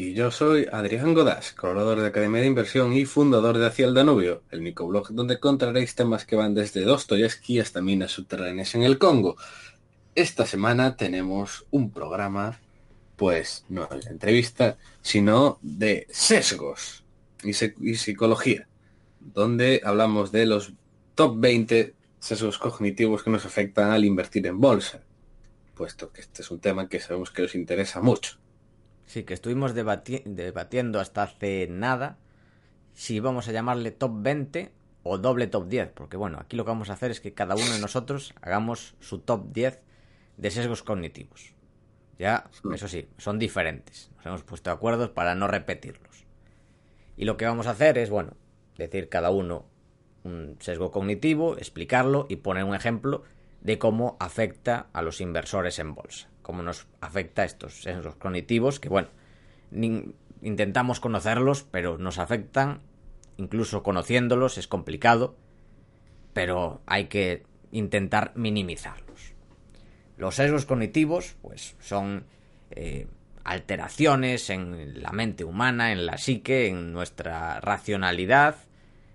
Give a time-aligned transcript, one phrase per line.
[0.00, 3.94] Y yo soy Adrián Godás, colaborador de Academia de Inversión y fundador de Hacia el
[3.94, 8.98] Danubio, el microblog donde encontraréis temas que van desde Dostoyevsky hasta minas subterráneas en el
[8.98, 9.36] Congo.
[10.14, 12.60] Esta semana tenemos un programa,
[13.16, 17.02] pues no de entrevista, sino de sesgos
[17.42, 18.68] y, y psicología,
[19.18, 20.74] donde hablamos de los
[21.16, 25.02] top 20 sesgos cognitivos que nos afectan al invertir en bolsa,
[25.74, 28.38] puesto que este es un tema que sabemos que os interesa mucho.
[29.08, 32.18] Sí, que estuvimos debatiendo hasta hace nada
[32.92, 34.70] si vamos a llamarle top 20
[35.02, 37.54] o doble top 10, porque bueno, aquí lo que vamos a hacer es que cada
[37.54, 39.80] uno de nosotros hagamos su top 10
[40.36, 41.54] de sesgos cognitivos.
[42.18, 44.10] Ya, eso sí, son diferentes.
[44.16, 46.26] Nos hemos puesto de acuerdo para no repetirlos.
[47.16, 48.32] Y lo que vamos a hacer es, bueno,
[48.76, 49.64] decir cada uno
[50.22, 53.22] un sesgo cognitivo, explicarlo y poner un ejemplo
[53.62, 58.88] de cómo afecta a los inversores en bolsa cómo nos afecta estos sesgos cognitivos, que
[58.88, 59.08] bueno,
[60.40, 62.80] intentamos conocerlos, pero nos afectan,
[63.36, 65.36] incluso conociéndolos es complicado,
[66.32, 69.34] pero hay que intentar minimizarlos.
[70.16, 72.24] Los sesgos cognitivos, pues son
[72.70, 73.08] eh,
[73.44, 78.56] alteraciones en la mente humana, en la psique, en nuestra racionalidad,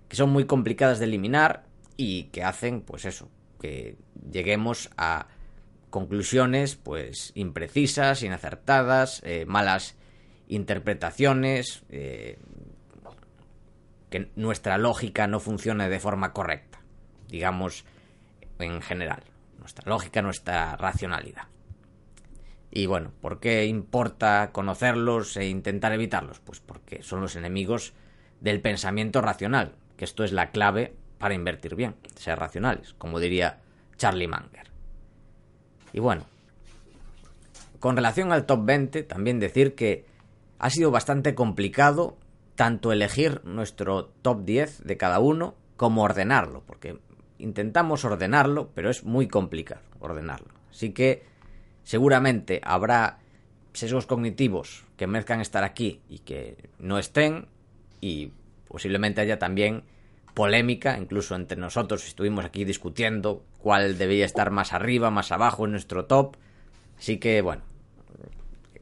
[0.08, 1.64] que son muy complicadas de eliminar
[1.96, 3.28] y que hacen, pues eso,
[3.60, 3.96] que
[4.30, 5.26] lleguemos a
[5.94, 9.94] conclusiones pues imprecisas, inacertadas, eh, malas
[10.48, 12.36] interpretaciones, eh,
[14.10, 16.80] que nuestra lógica no funcione de forma correcta,
[17.28, 17.84] digamos
[18.58, 19.22] en general,
[19.60, 21.44] nuestra lógica, nuestra racionalidad.
[22.72, 26.40] Y bueno, ¿por qué importa conocerlos e intentar evitarlos?
[26.40, 27.92] Pues porque son los enemigos
[28.40, 33.60] del pensamiento racional, que esto es la clave para invertir bien, ser racionales, como diría
[33.96, 34.73] Charlie Munger.
[35.94, 36.24] Y bueno,
[37.78, 40.04] con relación al top 20, también decir que
[40.58, 42.16] ha sido bastante complicado
[42.56, 46.98] tanto elegir nuestro top 10 de cada uno como ordenarlo, porque
[47.38, 50.48] intentamos ordenarlo, pero es muy complicado ordenarlo.
[50.68, 51.22] Así que
[51.84, 53.20] seguramente habrá
[53.72, 57.46] sesgos cognitivos que merezcan estar aquí y que no estén,
[58.00, 58.32] y
[58.66, 59.84] posiblemente haya también
[60.34, 65.70] polémica, incluso entre nosotros estuvimos aquí discutiendo cuál debía estar más arriba, más abajo en
[65.70, 66.36] nuestro top.
[66.98, 67.62] Así que bueno,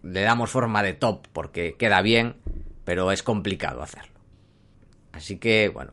[0.02, 2.36] le damos forma de top porque queda bien,
[2.84, 4.18] pero es complicado hacerlo.
[5.12, 5.92] Así que bueno,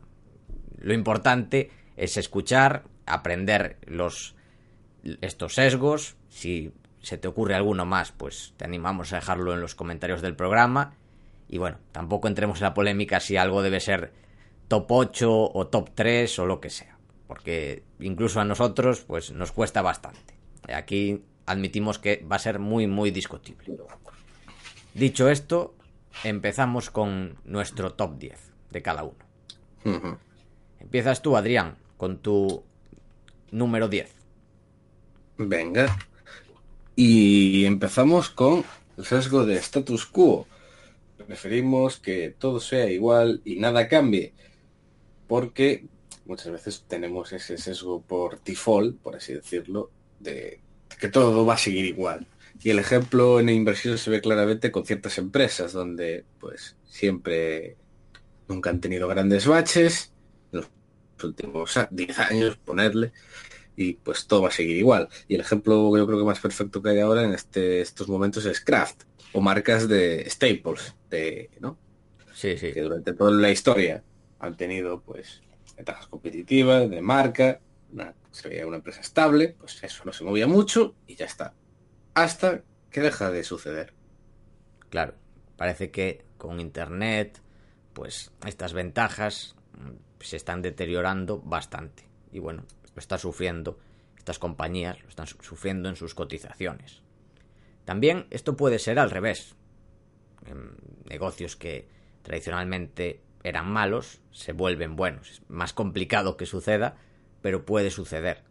[0.78, 4.34] lo importante es escuchar, aprender los
[5.20, 9.74] estos sesgos, si se te ocurre alguno más, pues te animamos a dejarlo en los
[9.74, 10.94] comentarios del programa.
[11.48, 14.12] Y bueno, tampoco entremos en la polémica si algo debe ser
[14.70, 16.96] top 8 o top 3 o lo que sea.
[17.26, 20.38] Porque incluso a nosotros pues nos cuesta bastante.
[20.72, 23.76] Aquí admitimos que va a ser muy muy discutible.
[24.94, 25.74] Dicho esto,
[26.22, 28.38] empezamos con nuestro top 10
[28.70, 30.18] de cada uno.
[30.78, 32.62] Empiezas tú, Adrián, con tu
[33.50, 34.14] número 10.
[35.38, 35.98] Venga.
[36.94, 38.64] Y empezamos con
[38.96, 40.46] el sesgo de status quo.
[41.26, 44.32] Preferimos que todo sea igual y nada cambie
[45.30, 45.84] porque
[46.24, 50.60] muchas veces tenemos ese sesgo por default, por así decirlo, de
[50.98, 52.26] que todo va a seguir igual.
[52.60, 57.76] Y el ejemplo en inversión se ve claramente con ciertas empresas donde pues siempre
[58.48, 60.12] nunca han tenido grandes baches,
[60.50, 60.68] en los
[61.22, 63.12] últimos 10 años ponerle,
[63.76, 65.08] y pues todo va a seguir igual.
[65.28, 68.46] Y el ejemplo yo creo que más perfecto que hay ahora en este, estos momentos
[68.46, 71.78] es Kraft o marcas de staples, de, ¿no?
[72.34, 74.02] Sí, Que durante toda la historia
[74.40, 75.42] han tenido pues
[75.76, 77.60] ventajas competitivas de marca
[78.30, 81.54] se veía una empresa estable, pues eso no se movía mucho y ya está.
[82.14, 83.92] Hasta que deja de suceder.
[84.88, 85.14] Claro,
[85.56, 87.40] parece que con Internet,
[87.92, 92.08] pues estas ventajas mm, se están deteriorando bastante.
[92.32, 92.64] Y bueno,
[92.94, 93.78] lo está sufriendo,
[94.16, 97.02] estas compañías lo están sufriendo en sus cotizaciones.
[97.84, 99.56] También esto puede ser al revés.
[100.46, 101.88] En negocios que
[102.22, 105.30] tradicionalmente eran malos se vuelven buenos.
[105.30, 106.96] Es más complicado que suceda,
[107.42, 108.44] pero puede suceder.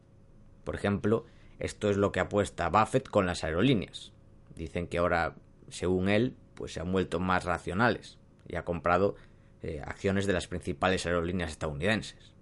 [0.63, 1.25] Por ejemplo,
[1.59, 4.13] esto es lo que apuesta Buffett con las aerolíneas.
[4.55, 5.35] Dicen que ahora,
[5.69, 9.15] según él, pues se han vuelto más racionales y ha comprado
[9.61, 12.33] eh, acciones de las principales aerolíneas estadounidenses.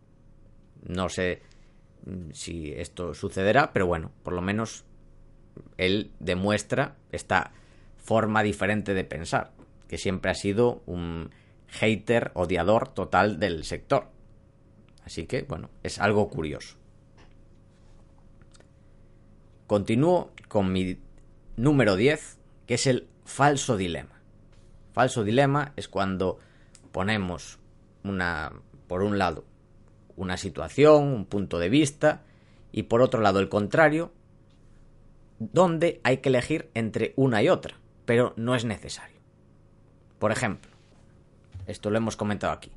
[0.88, 1.42] No sé
[2.06, 4.86] mm, si esto sucederá, pero bueno, por lo menos
[5.78, 7.52] él demuestra esta
[7.98, 9.52] forma diferente de pensar,
[9.88, 11.32] que siempre ha sido un
[11.68, 14.08] hater, odiador total del sector.
[15.06, 16.76] Así que, bueno, es algo curioso.
[19.68, 21.00] Continúo con mi
[21.56, 24.22] número 10, que es el falso dilema.
[24.94, 26.40] Falso dilema es cuando
[26.92, 27.60] ponemos
[28.04, 28.52] una,
[28.88, 29.46] por un lado,
[30.16, 32.24] una situación, un punto de vista,
[32.72, 34.12] y por otro lado el contrario,
[35.40, 39.20] donde hay que elegir entre una y otra, pero no es necesario.
[40.20, 40.72] Por ejemplo,
[41.68, 42.72] esto lo hemos comentado aquí.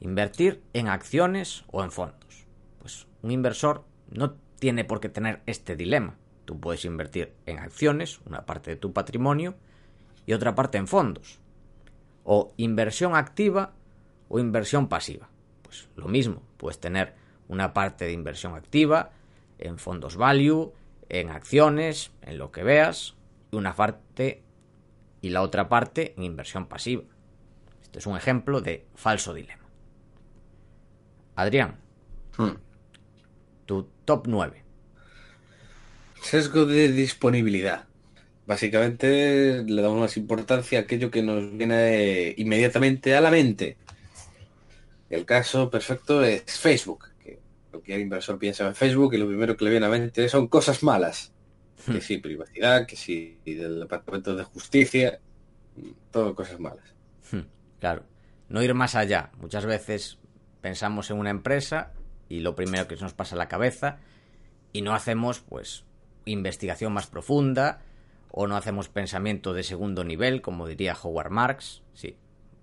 [0.00, 2.46] Invertir en acciones o en fondos.
[2.80, 6.16] Pues un inversor no tiene por qué tener este dilema.
[6.44, 9.54] Tú puedes invertir en acciones, una parte de tu patrimonio,
[10.26, 11.38] y otra parte en fondos.
[12.24, 13.72] O inversión activa
[14.28, 15.28] o inversión pasiva.
[15.62, 17.14] Pues lo mismo, puedes tener
[17.48, 19.10] una parte de inversión activa
[19.58, 20.72] en fondos value,
[21.08, 23.14] en acciones, en lo que veas,
[23.50, 24.42] y una parte
[25.20, 27.04] y la otra parte en inversión pasiva.
[27.92, 29.68] Este es un ejemplo de falso dilema.
[31.34, 31.76] Adrián,
[32.38, 32.56] hmm.
[33.66, 34.64] tu top 9.
[36.22, 37.84] Sesgo de disponibilidad.
[38.46, 43.76] Básicamente le damos más importancia a aquello que nos viene inmediatamente a la mente.
[45.10, 47.10] El caso perfecto es Facebook.
[47.22, 47.40] Que
[47.70, 50.48] cualquier inversor piensa en Facebook y lo primero que le viene a la mente son
[50.48, 51.34] cosas malas.
[51.84, 52.00] Que hmm.
[52.00, 55.20] sí, privacidad, que sí, del Departamento de Justicia,
[56.10, 56.92] todo cosas malas.
[57.82, 58.04] Claro,
[58.48, 59.32] no ir más allá.
[59.40, 60.16] Muchas veces
[60.60, 61.94] pensamos en una empresa
[62.28, 63.98] y lo primero que nos pasa a la cabeza
[64.72, 65.84] y no hacemos pues
[66.24, 67.82] investigación más profunda
[68.30, 71.82] o no hacemos pensamiento de segundo nivel, como diría Howard Marks.
[71.92, 72.16] Sí,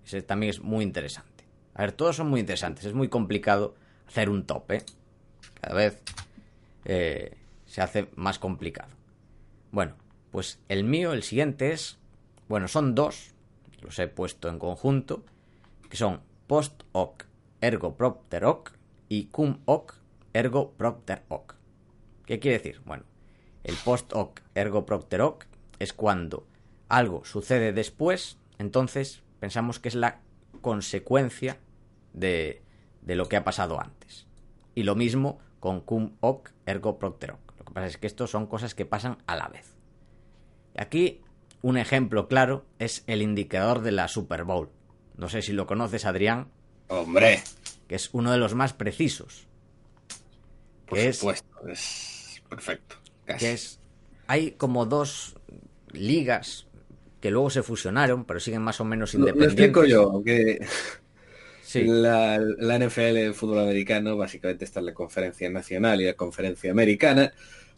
[0.06, 1.44] ese también es muy interesante.
[1.74, 2.86] A ver, todos son muy interesantes.
[2.86, 3.76] Es muy complicado
[4.08, 4.86] hacer un tope.
[5.60, 6.02] Cada vez
[6.86, 8.94] eh, se hace más complicado.
[9.72, 9.98] Bueno,
[10.32, 12.00] pues el mío, el siguiente es...
[12.48, 13.36] Bueno, son dos.
[13.82, 15.24] Los he puesto en conjunto.
[15.90, 17.26] Que son post hoc
[17.62, 18.74] ergo propter hoc
[19.08, 19.96] y cum hoc
[20.34, 21.56] ergo propter hoc.
[22.26, 22.82] ¿Qué quiere decir?
[22.86, 23.04] Bueno,
[23.64, 25.46] el post hoc ergo propter hoc
[25.80, 26.48] es cuando
[26.88, 30.22] algo sucede después, entonces pensamos que es la
[30.62, 31.60] consecuencia
[32.14, 32.62] de,
[33.02, 34.28] de lo que ha pasado antes.
[34.76, 37.54] Y lo mismo con cum hoc ergo propter hoc.
[37.58, 39.76] Lo que pasa es que estos son cosas que pasan a la vez.
[40.78, 41.22] Aquí
[41.62, 44.70] un ejemplo claro es el indicador de la Super Bowl.
[45.18, 46.48] No sé si lo conoces, Adrián,
[46.90, 47.42] Hombre.
[47.88, 49.48] Que es uno de los más precisos.
[50.88, 52.96] Por supuesto, es, perfecto.
[53.26, 53.80] Que es.
[54.28, 55.36] Hay como dos
[55.92, 56.68] ligas
[57.22, 59.60] que luego se fusionaron, pero siguen más o menos independientes.
[59.60, 60.66] Lo, explico yo, que
[61.62, 61.84] sí.
[61.84, 66.72] la, la, NFL, el fútbol americano, básicamente está en la conferencia nacional y la conferencia
[66.72, 67.32] americana,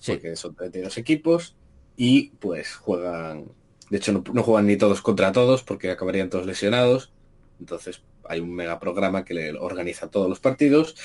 [0.06, 1.56] porque son 32 equipos,
[1.98, 3.52] y pues juegan,
[3.92, 7.12] de hecho no, no, juegan ni todos contra todos, porque acabarían todos lesionados,
[7.60, 10.96] entonces hay un mega programa que le organiza todos los partidos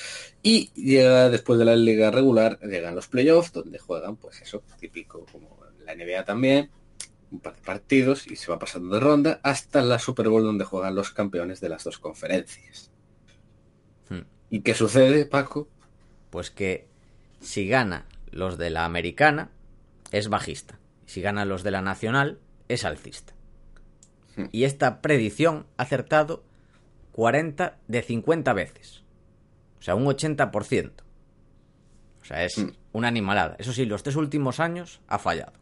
[0.42, 5.26] y llega después de la liga regular, llegan los playoffs donde juegan, pues eso, típico
[5.30, 6.70] como la NBA también,
[7.32, 10.64] un par de partidos y se va pasando de ronda hasta la Super Bowl donde
[10.64, 12.92] juegan los campeones de las dos conferencias.
[14.08, 14.22] Hmm.
[14.48, 15.68] ¿Y qué sucede, Paco?
[16.30, 16.86] Pues que
[17.40, 19.50] si gana los de la americana,
[20.12, 20.78] es bajista.
[21.06, 23.34] Si gana los de la nacional, es alcista.
[24.36, 24.46] Hmm.
[24.52, 26.44] Y esta predicción ha acertado
[27.12, 29.02] 40 de 50 veces.
[29.78, 30.92] O sea, un 80%.
[32.20, 32.72] O sea, es mm.
[32.92, 33.56] una animalada.
[33.58, 35.52] Eso sí, los tres últimos años ha fallado.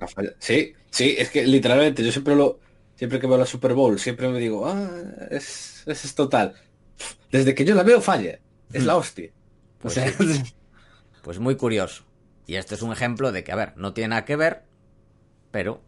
[0.00, 0.34] Ha fallado.
[0.40, 2.58] Sí, sí, es que literalmente yo siempre lo...
[2.96, 4.90] Siempre que veo la Super Bowl, siempre me digo, ah,
[5.30, 6.54] es, es, total.
[7.30, 8.40] Desde que yo la veo falla.
[8.72, 8.98] Es la mm.
[8.98, 9.30] hostia.
[9.78, 9.98] Pues,
[11.22, 12.04] pues muy curioso.
[12.46, 14.64] Y este es un ejemplo de que, a ver, no tiene nada que ver,
[15.50, 15.80] pero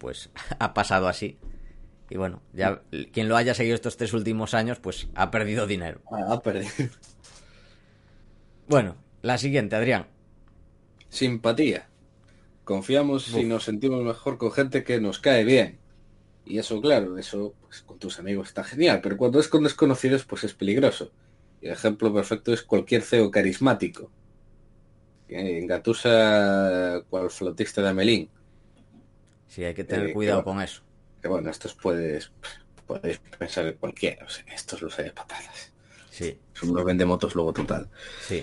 [0.00, 1.38] pues ha pasado así.
[2.08, 6.00] Y bueno, ya quien lo haya seguido estos tres últimos años, pues ha perdido dinero.
[6.10, 6.72] Ah, ha perdido.
[8.66, 10.06] Bueno, La siguiente, Adrián.
[11.08, 11.88] Simpatía.
[12.64, 15.78] Confiamos y nos sentimos mejor con gente que nos cae bien.
[16.44, 20.24] Y eso, claro, eso pues, con tus amigos está genial, pero cuando es con desconocidos,
[20.24, 21.12] pues es peligroso.
[21.60, 24.10] Y el ejemplo perfecto es cualquier CEO carismático.
[25.28, 28.30] En Gatusa, cual flotista de Amelín.
[29.50, 30.82] Sí, hay que tener eh, cuidado con eso.
[31.20, 32.30] Que bueno, estos puedes,
[32.86, 34.24] podéis pensar en cualquiera.
[34.24, 35.72] O sea, estos los hay patadas.
[36.08, 36.38] Sí.
[36.52, 37.88] Son unos vendemotos luego total.
[38.22, 38.42] Sí.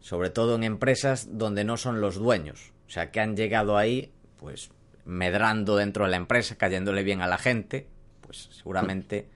[0.00, 2.74] Sobre todo en empresas donde no son los dueños.
[2.86, 4.70] O sea, que han llegado ahí, pues,
[5.06, 7.88] medrando dentro de la empresa, cayéndole bien a la gente.
[8.20, 9.26] Pues seguramente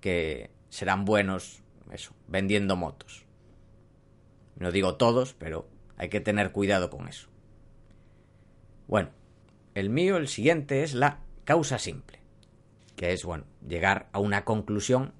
[0.00, 3.24] que serán buenos, eso, vendiendo motos.
[4.56, 7.28] No digo todos, pero hay que tener cuidado con eso.
[8.86, 9.08] Bueno,
[9.74, 12.20] el mío, el siguiente, es la causa simple.
[12.96, 15.12] Que es, bueno, llegar a una conclusión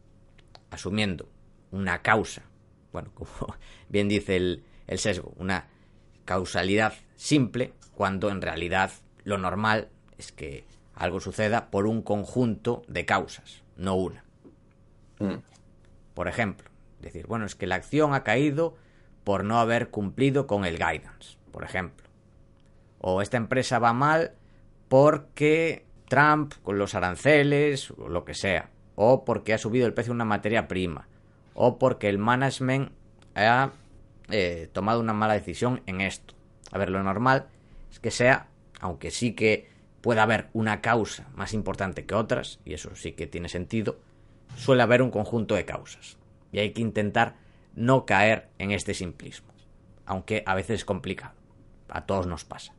[0.70, 1.28] asumiendo
[1.70, 2.42] una causa.
[2.92, 3.56] Bueno, como
[3.88, 5.68] bien dice el, el sesgo, una
[6.24, 8.90] causalidad simple, cuando en realidad
[9.24, 14.24] lo normal es que algo suceda por un conjunto de causas, no una.
[15.18, 15.36] Mm.
[16.14, 18.76] Por ejemplo, decir, bueno, es que la acción ha caído
[19.24, 22.06] por no haber cumplido con el guidance, por ejemplo.
[22.98, 24.34] O esta empresa va mal
[24.92, 28.68] porque Trump con los aranceles o lo que sea.
[28.94, 31.08] O porque ha subido el precio de una materia prima.
[31.54, 32.92] O porque el management
[33.34, 33.70] ha
[34.28, 36.34] eh, tomado una mala decisión en esto.
[36.72, 37.46] A ver, lo normal
[37.90, 38.48] es que sea,
[38.80, 39.66] aunque sí que
[40.02, 43.98] pueda haber una causa más importante que otras, y eso sí que tiene sentido,
[44.56, 46.18] suele haber un conjunto de causas.
[46.52, 47.36] Y hay que intentar
[47.74, 49.54] no caer en este simplismo,
[50.04, 51.32] aunque a veces es complicado.
[51.88, 52.74] A todos nos pasa.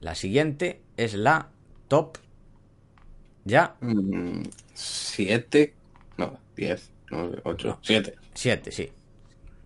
[0.00, 1.50] La siguiente es la
[1.88, 2.18] top.
[3.44, 3.76] ¿Ya?
[3.80, 4.42] Mm,
[4.74, 5.74] siete.
[6.16, 6.90] No, diez.
[7.10, 7.78] No, ocho.
[7.82, 8.16] Siete.
[8.34, 8.90] Siete, sí.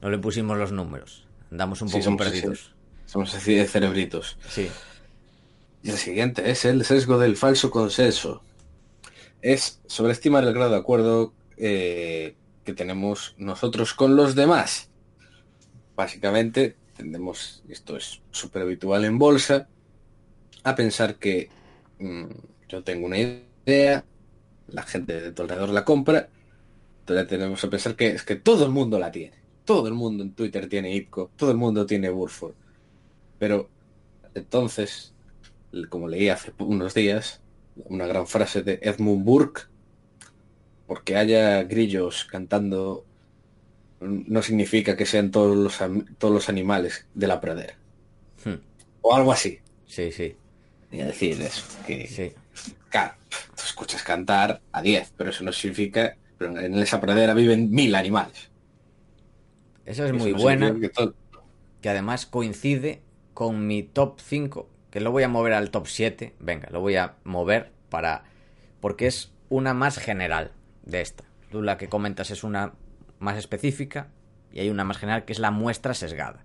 [0.00, 1.26] No le pusimos los números.
[1.50, 2.74] Andamos un poco perdidos.
[3.06, 4.38] somos así de cerebritos.
[4.48, 4.68] Sí.
[5.82, 8.42] Y el siguiente es el sesgo del falso consenso.
[9.42, 14.88] Es sobreestimar el grado de acuerdo eh, que tenemos nosotros con los demás.
[15.94, 19.68] Básicamente, tendemos, esto es súper habitual en bolsa,
[20.64, 21.48] a pensar que
[21.98, 22.24] mm,
[22.68, 24.04] yo tengo una idea,
[24.68, 26.28] la gente de tu alrededor la compra,
[27.00, 29.36] entonces tenemos que pensar que es que todo el mundo la tiene.
[29.64, 32.54] Todo el mundo en Twitter tiene IPCO, todo el mundo tiene Burford.
[33.38, 33.68] Pero
[34.34, 35.14] entonces,
[35.88, 37.40] como leí hace unos días,
[37.76, 39.62] una gran frase de Edmund Burke,
[40.86, 43.04] porque haya grillos cantando
[44.00, 45.78] no significa que sean todos los,
[46.18, 47.74] todos los animales de la pradera.
[48.44, 48.56] Hmm.
[49.00, 49.58] O algo así.
[49.86, 50.36] Sí, sí.
[50.94, 52.32] Y decir eso, que Sí.
[52.88, 57.70] claro, tú escuchas cantar a 10, pero eso no significa, pero en esa pradera viven
[57.70, 58.50] mil animales.
[59.84, 61.14] Esa es Eso muy no buena, que todo-
[61.80, 63.02] que además coincide
[63.34, 66.34] con mi top 5, que lo voy a mover al top 7.
[66.38, 68.24] Venga, lo voy a mover para...
[68.80, 70.52] porque es una más general
[70.84, 71.24] de esta.
[71.50, 72.74] Tú la que comentas es una
[73.18, 74.08] más específica
[74.52, 76.44] y hay una más general que es la muestra sesgada,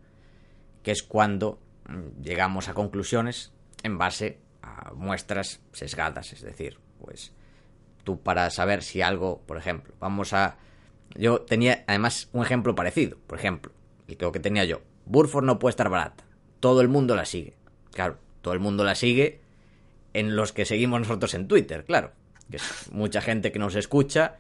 [0.84, 3.54] que es cuando mm, llegamos a conclusiones
[3.84, 7.34] en base a muestras sesgadas, es decir, pues
[8.04, 10.58] tú para saber si algo, por ejemplo, vamos a
[11.16, 13.72] yo tenía además un ejemplo parecido, por ejemplo,
[14.08, 16.24] el que tenía yo, Burford no puede estar barata,
[16.60, 17.56] todo el mundo la sigue.
[17.92, 19.42] Claro, todo el mundo la sigue
[20.14, 22.12] en los que seguimos nosotros en Twitter, claro,
[22.50, 24.38] que es mucha gente que nos escucha,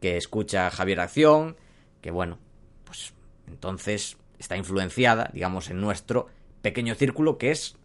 [0.00, 1.56] que escucha a Javier Acción,
[2.00, 2.38] que bueno,
[2.84, 3.12] pues
[3.46, 6.28] entonces está influenciada, digamos, en nuestro
[6.62, 7.76] pequeño círculo que es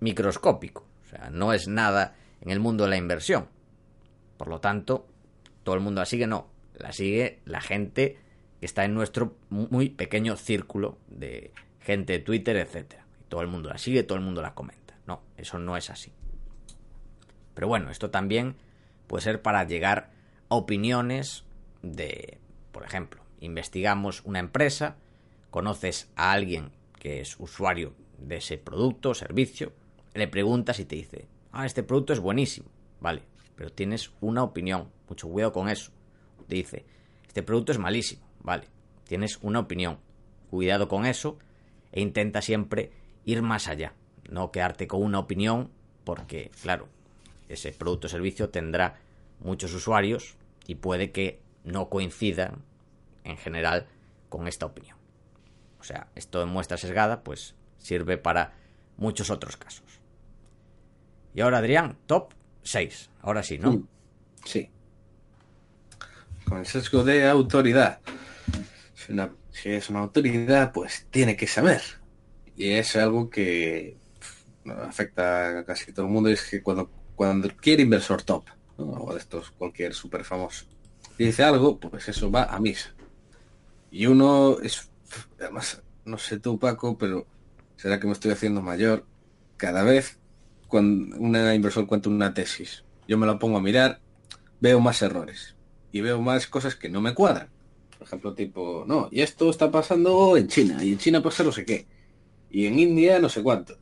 [0.00, 3.48] microscópico, o sea, no es nada en el mundo de la inversión.
[4.36, 5.06] Por lo tanto,
[5.64, 8.18] todo el mundo la sigue, no, la sigue la gente
[8.60, 12.56] que está en nuestro muy pequeño círculo de gente de Twitter.
[12.56, 14.94] Y todo el mundo la sigue, todo el mundo la comenta.
[15.06, 16.12] No, eso no es así.
[17.54, 18.56] Pero bueno, esto también
[19.06, 20.10] puede ser para llegar
[20.48, 21.44] a opiniones
[21.82, 22.38] de,
[22.72, 24.96] por ejemplo, investigamos una empresa,
[25.50, 29.72] conoces a alguien que es usuario de ese producto o servicio,
[30.18, 32.68] le preguntas y te dice, ah, este producto es buenísimo,
[33.00, 33.22] vale,
[33.56, 35.92] pero tienes una opinión, mucho cuidado con eso.
[36.46, 36.84] Te dice,
[37.26, 38.68] este producto es malísimo, vale,
[39.04, 39.98] tienes una opinión,
[40.50, 41.38] cuidado con eso
[41.92, 42.90] e intenta siempre
[43.24, 43.94] ir más allá,
[44.30, 45.70] no quedarte con una opinión
[46.04, 46.88] porque, claro,
[47.48, 49.00] ese producto o servicio tendrá
[49.40, 52.64] muchos usuarios y puede que no coincidan
[53.24, 53.86] en general
[54.28, 54.96] con esta opinión.
[55.80, 58.54] O sea, esto de muestra sesgada pues sirve para
[58.96, 59.87] muchos otros casos.
[61.38, 62.32] Y ahora, Adrián, top
[62.64, 63.10] 6.
[63.22, 63.70] Ahora sí, ¿no?
[63.70, 63.86] Mm,
[64.44, 64.68] Sí.
[66.44, 68.00] Con el sesgo de autoridad.
[68.96, 71.80] Si, es una autoridad, pues tiene que saber.
[72.56, 73.96] Y es algo que
[74.82, 79.20] afecta a casi todo el mundo, es que cuando, cuando quiere inversor top, o de
[79.20, 80.66] estos cualquier súper famoso,
[81.16, 82.92] dice algo, pues eso va a misa.
[83.92, 84.90] Y uno es,
[85.38, 87.28] además, no sé tú Paco, pero
[87.76, 89.06] será que me estoy haciendo mayor.
[89.56, 90.18] Cada vez
[90.68, 94.00] cuando un inversor cuenta una tesis, yo me la pongo a mirar,
[94.60, 95.56] veo más errores
[95.92, 97.48] y veo más cosas que no me cuadran.
[97.98, 101.50] Por ejemplo, tipo, no, y esto está pasando en China, y en China pasa no
[101.52, 101.86] sé qué,
[102.50, 103.76] y en India no sé cuánto.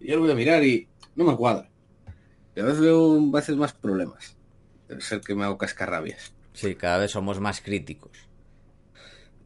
[0.00, 1.68] Y yo lo voy a mirar y no me cuadra.
[2.56, 4.36] Y a veces veo a veces más problemas.
[4.88, 6.32] Debe ser que me hago cascarrabias.
[6.52, 8.12] Sí, cada vez somos más críticos.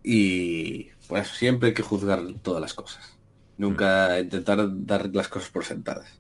[0.03, 3.17] Y pues siempre hay que juzgar todas las cosas.
[3.57, 4.21] Nunca Mm.
[4.25, 6.18] intentar dar las cosas por sentadas.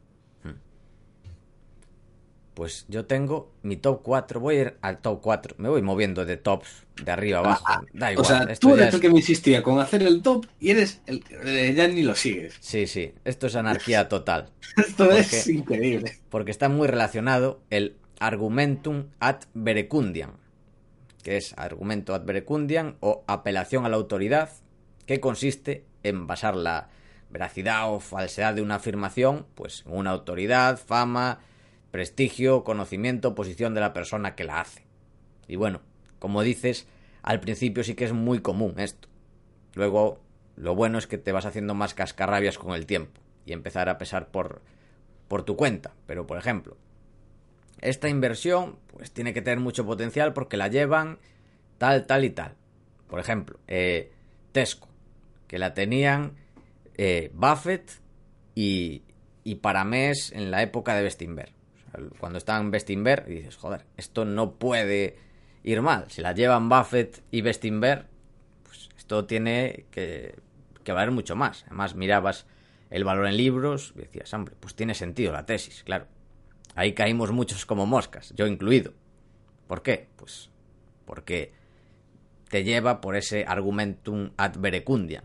[2.58, 6.24] Pues yo tengo mi top 4, voy a ir al top 4, me voy moviendo
[6.24, 8.24] de tops de arriba abajo, da igual.
[8.24, 11.00] o sea, esto tú eres el que me insistía con hacer el top y eres
[11.06, 12.56] el eh, ya ni lo sigues.
[12.58, 16.18] Sí, sí, esto es anarquía total, Esto ¿Por es increíble.
[16.30, 20.32] porque está muy relacionado el argumentum ad verecundiam,
[21.22, 24.50] que es argumento ad verecundiam o apelación a la autoridad,
[25.06, 26.88] que consiste en basar la
[27.30, 31.38] veracidad o falsedad de una afirmación, pues en una autoridad, fama,
[31.90, 34.84] prestigio, conocimiento, posición de la persona que la hace.
[35.46, 35.80] Y bueno,
[36.18, 36.86] como dices,
[37.22, 39.08] al principio sí que es muy común esto.
[39.74, 40.20] Luego,
[40.56, 43.98] lo bueno es que te vas haciendo más cascarrabias con el tiempo y empezar a
[43.98, 44.62] pesar por,
[45.28, 45.94] por tu cuenta.
[46.06, 46.76] Pero, por ejemplo,
[47.80, 51.18] esta inversión pues tiene que tener mucho potencial porque la llevan
[51.78, 52.54] tal, tal y tal.
[53.08, 54.12] Por ejemplo, eh,
[54.52, 54.88] Tesco,
[55.46, 56.34] que la tenían
[56.96, 57.90] eh, Buffett
[58.54, 59.02] y,
[59.44, 61.57] y Paramés en la época de Bestinver.
[62.18, 65.16] Cuando en Bestinver, y dices, joder, esto no puede
[65.62, 66.10] ir mal.
[66.10, 68.06] Si la llevan Buffett y Bestinver,
[68.62, 70.36] pues esto tiene que,
[70.84, 71.64] que valer mucho más.
[71.66, 72.46] Además, mirabas
[72.90, 76.06] el valor en libros y decías, hombre, pues tiene sentido la tesis, claro.
[76.74, 78.92] Ahí caímos muchos como moscas, yo incluido.
[79.66, 80.08] ¿Por qué?
[80.16, 80.50] Pues
[81.04, 81.52] porque
[82.48, 85.24] te lleva por ese argumentum ad verecundiam.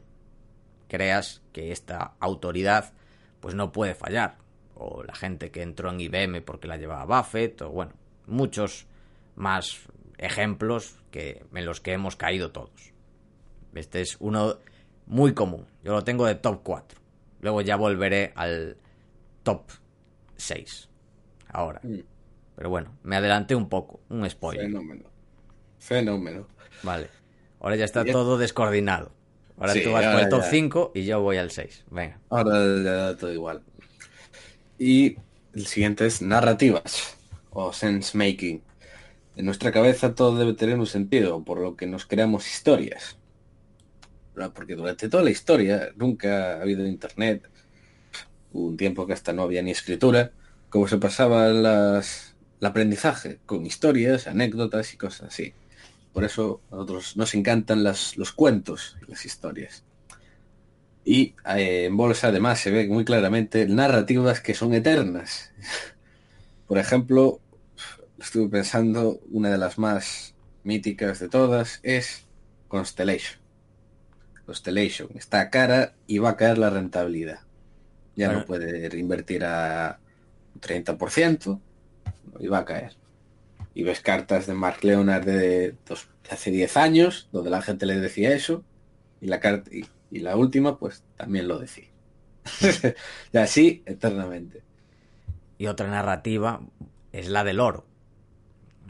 [0.87, 2.93] Creas que esta autoridad
[3.39, 4.37] pues no puede fallar.
[4.85, 7.93] O la gente que entró en IBM porque la llevaba Buffett, o bueno,
[8.27, 8.85] muchos
[9.35, 9.79] más
[10.17, 12.91] ejemplos que, en los que hemos caído todos.
[13.73, 14.57] Este es uno
[15.05, 15.65] muy común.
[15.83, 16.99] Yo lo tengo de top 4.
[17.39, 18.75] Luego ya volveré al
[19.43, 19.63] top
[20.35, 20.89] 6.
[21.47, 21.79] Ahora.
[21.83, 21.99] Mm.
[22.55, 24.01] Pero bueno, me adelanté un poco.
[24.09, 24.65] Un spoiler.
[24.65, 25.03] Fenómeno.
[25.79, 26.47] Fenómeno.
[26.83, 27.09] Vale.
[27.61, 29.11] Ahora ya está Ya- todo descoordinado.
[29.57, 30.49] Ahora Sí, tú vas por el top ya.
[30.49, 31.85] 5 y yo voy al 6.
[31.89, 32.19] Venga.
[32.29, 32.51] Ahora
[32.83, 33.63] ya da todo igual.
[34.77, 35.17] Y
[35.53, 37.17] el siguiente es narrativas
[37.51, 38.61] o sense making.
[39.35, 43.17] En nuestra cabeza todo debe tener un sentido, por lo que nos creamos historias.
[44.53, 47.49] Porque durante toda la historia nunca ha habido internet.
[48.51, 50.31] Un tiempo que hasta no había ni escritura.
[50.69, 55.53] Como se pasaba las, el aprendizaje con historias, anécdotas y cosas así.
[56.13, 59.83] Por eso a nosotros nos encantan las, los cuentos y las historias.
[61.05, 65.51] Y eh, en bolsa además se ve muy claramente narrativas que son eternas.
[66.67, 67.41] Por ejemplo,
[68.19, 72.25] estuve pensando, una de las más míticas de todas es
[72.69, 73.39] Constellation.
[74.45, 77.39] Constellation está cara y va a caer la rentabilidad.
[78.15, 78.41] Ya Bueno.
[78.41, 79.99] no puede reinvertir a
[80.55, 81.59] un 30%
[82.39, 82.93] y va a caer.
[83.73, 87.85] Y ves cartas de Mark Leonard de, dos- de hace 10 años, donde la gente
[87.85, 88.63] le decía eso,
[89.19, 91.89] y la carta y, y la última, pues también lo decía.
[93.33, 94.61] y así eternamente.
[95.57, 96.61] Y otra narrativa
[97.11, 97.85] es la del oro.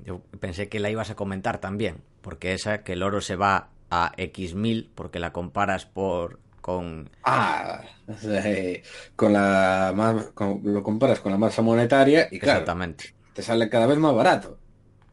[0.05, 2.03] Yo pensé que la ibas a comentar también.
[2.21, 7.09] Porque esa, que el oro se va a X mil porque la comparas por con
[7.23, 7.83] Ah,
[8.23, 8.81] eh,
[9.15, 13.13] con la más, con- lo comparas con la masa monetaria y claro, exactamente.
[13.33, 14.57] te sale cada vez más barato.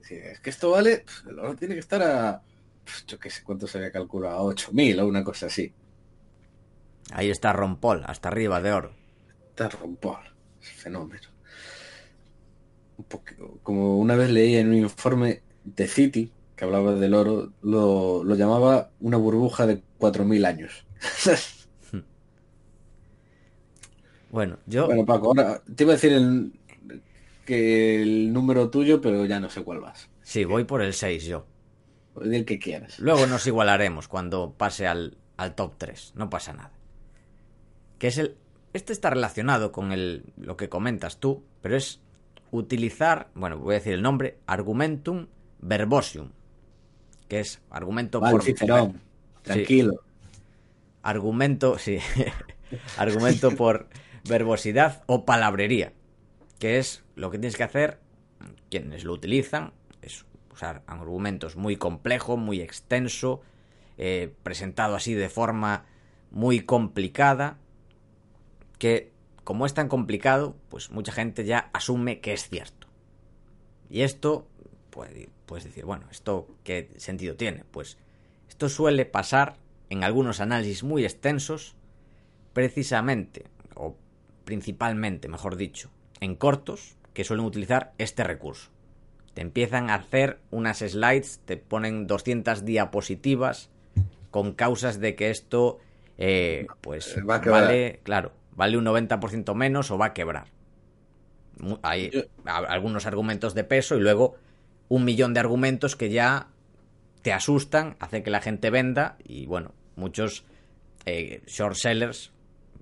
[0.02, 2.42] Si es que esto vale, pf, el oro tiene que estar a,
[2.84, 5.72] pf, yo qué sé cuánto se había calculado, a 8.000 o una cosa así.
[7.12, 8.92] Ahí está Rompol, hasta arriba de oro.
[9.50, 10.20] Está rompor,
[10.62, 11.28] es fenómeno.
[12.98, 17.52] Un poco- como una vez leí en un informe de City que hablaba del oro,
[17.62, 20.84] lo, lo llamaba una burbuja de 4.000 años.
[24.30, 26.52] Bueno, yo Bueno, Paco, ahora te iba a decir el,
[27.44, 30.08] que el número tuyo, pero ya no sé cuál vas.
[30.22, 31.46] sí, voy por el 6 yo.
[32.22, 32.98] Di el que quieras.
[32.98, 36.12] Luego nos igualaremos cuando pase al, al top 3.
[36.16, 36.70] No pasa nada.
[38.00, 38.36] Que es el.
[38.72, 42.00] Este está relacionado con el, lo que comentas tú, pero es
[42.50, 45.26] utilizar, bueno, voy a decir el nombre, argumentum
[45.60, 46.30] verbosium,
[47.28, 49.00] que es argumento Vale, por Cicerón.
[49.42, 50.02] Tranquilo.
[51.02, 51.98] Argumento, sí.
[52.98, 53.88] Argumento por
[54.28, 55.92] verbosidad o palabrería.
[56.58, 58.00] Que es lo que tienes que hacer
[58.70, 59.72] quienes lo utilizan.
[60.02, 63.42] Es usar argumentos muy complejo, muy extenso,
[63.98, 65.84] eh, presentado así de forma
[66.30, 67.58] muy complicada.
[68.80, 69.12] Que
[69.44, 72.88] como es tan complicado, pues mucha gente ya asume que es cierto.
[73.88, 74.46] Y esto,
[74.90, 75.10] pues,
[75.46, 77.64] puedes decir, bueno, ¿esto qué sentido tiene?
[77.70, 77.98] Pues
[78.48, 79.56] esto suele pasar
[79.88, 81.74] en algunos análisis muy extensos,
[82.52, 83.96] precisamente, o
[84.44, 85.90] principalmente, mejor dicho,
[86.20, 88.70] en cortos, que suelen utilizar este recurso.
[89.34, 93.70] Te empiezan a hacer unas slides, te ponen 200 diapositivas
[94.30, 95.78] con causas de que esto,
[96.18, 100.48] eh, pues, a vale, claro, vale un 90% menos o va a quebrar.
[101.82, 102.10] Hay
[102.44, 104.36] algunos argumentos de peso y luego
[104.88, 106.48] un millón de argumentos que ya
[107.22, 110.44] te asustan, hace que la gente venda y bueno, muchos
[111.06, 112.32] eh, short sellers,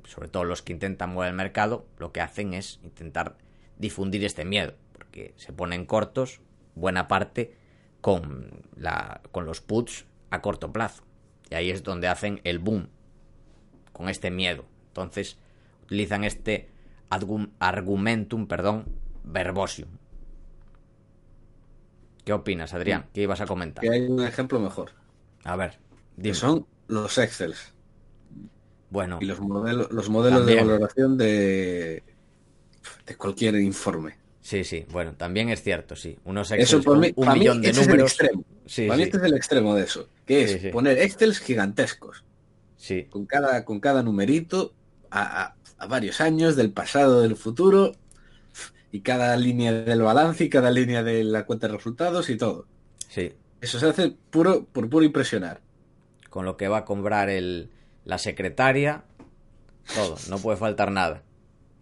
[0.04, 3.37] sobre todo los que intentan mover el mercado, lo que hacen es intentar
[3.78, 6.40] difundir este miedo, porque se ponen cortos
[6.74, 7.54] buena parte
[8.00, 11.04] con, la, con los puts a corto plazo.
[11.50, 12.88] Y ahí es donde hacen el boom,
[13.92, 14.64] con este miedo.
[14.88, 15.38] Entonces
[15.88, 16.68] utilizan este
[17.59, 18.85] argumentum, perdón,
[19.24, 19.88] verbosium.
[22.24, 23.07] ¿Qué opinas, Adrián?
[23.14, 23.83] ¿Qué ibas a comentar?
[23.83, 24.90] Que hay un ejemplo mejor.
[25.44, 25.72] A ver,
[26.16, 26.35] Que dime.
[26.35, 27.72] son los Excels
[28.90, 30.59] Bueno, y los modelos, los modelos También.
[30.59, 32.03] de valoración de,
[33.07, 34.18] de cualquier informe.
[34.42, 36.18] sí, sí, bueno, también es cierto, sí.
[36.24, 38.11] Unos Eso Excel con mí, un para mí millón de es el números.
[38.12, 38.44] extremo.
[38.66, 40.68] Sí, para mí este es el extremo de eso, que es sí.
[40.68, 42.24] poner Excels gigantescos,
[42.77, 44.74] sí, con cada, con cada numerito
[45.11, 47.93] a, a- a varios años del pasado, del futuro,
[48.91, 52.67] y cada línea del balance y cada línea de la cuenta de resultados y todo.
[53.09, 53.35] sí.
[53.61, 55.61] Eso se hace puro por puro impresionar.
[56.31, 57.71] Con lo que va a comprar el,
[58.05, 59.05] la secretaria,
[59.95, 61.25] todo, no puede faltar nada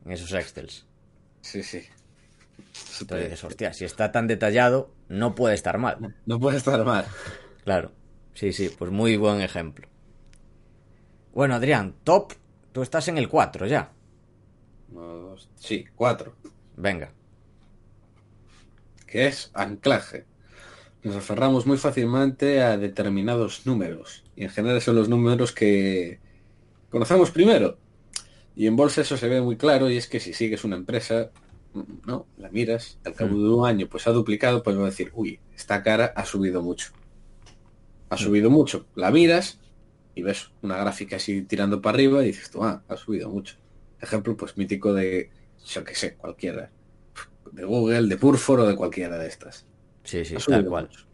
[0.04, 0.86] en esos Excels.
[1.42, 1.82] Sí, sí.
[3.00, 6.00] Entonces dices, hostia, si está tan detallado, no puede estar mal.
[6.24, 7.04] No puede estar mal.
[7.64, 7.92] Claro,
[8.34, 9.88] sí, sí, pues muy buen ejemplo.
[11.34, 12.32] Bueno, Adrián, top,
[12.76, 13.90] tú estás en el 4 ya.
[14.92, 16.34] Uno, dos, sí, cuatro.
[16.76, 17.10] Venga,
[19.06, 20.26] que es anclaje.
[21.02, 24.24] Nos aferramos muy fácilmente a determinados números.
[24.36, 26.20] Y en general son los números que
[26.90, 27.78] conocemos primero.
[28.54, 31.30] Y en bolsa eso se ve muy claro y es que si sigues una empresa,
[32.04, 35.10] no, la miras, al cabo de un año pues ha duplicado, pues va a decir,
[35.14, 36.92] uy, esta cara ha subido mucho.
[38.10, 38.84] Ha subido mucho.
[38.94, 39.60] La miras
[40.16, 43.56] y ves una gráfica así tirando para arriba y dices tú, ah, ha subido mucho.
[44.00, 45.30] Ejemplo pues mítico de,
[45.66, 46.70] yo que sé, cualquiera.
[47.52, 49.66] De Google, de Purfor o de cualquiera de estas.
[50.02, 50.86] sí, sí, tal cual.
[50.86, 51.06] mucho.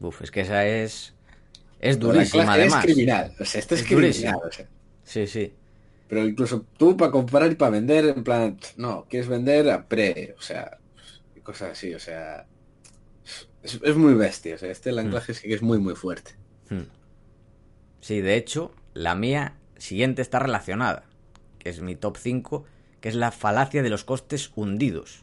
[0.00, 1.14] Uf, es que esa es...
[1.80, 2.84] Es durísima, clase además.
[2.84, 3.34] Es criminal.
[3.40, 4.38] O sea, esto es, Es criminal.
[4.46, 4.68] o sea.
[5.02, 5.52] Sí, sí,
[6.08, 10.36] Pero incluso tú para comprar y para vender, en plan, no, quieres vender a pre,
[10.38, 10.78] o sea,
[11.42, 12.46] cosas así, o sea,
[13.64, 14.54] es, es muy bestia.
[14.54, 16.36] O sea, este el anclaje sí que es muy, muy fuerte.
[16.70, 16.82] Hmm.
[18.02, 21.04] Sí, de hecho, la mía siguiente está relacionada,
[21.60, 22.64] que es mi top 5,
[23.00, 25.22] que es la falacia de los costes hundidos,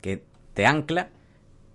[0.00, 1.10] que te ancla,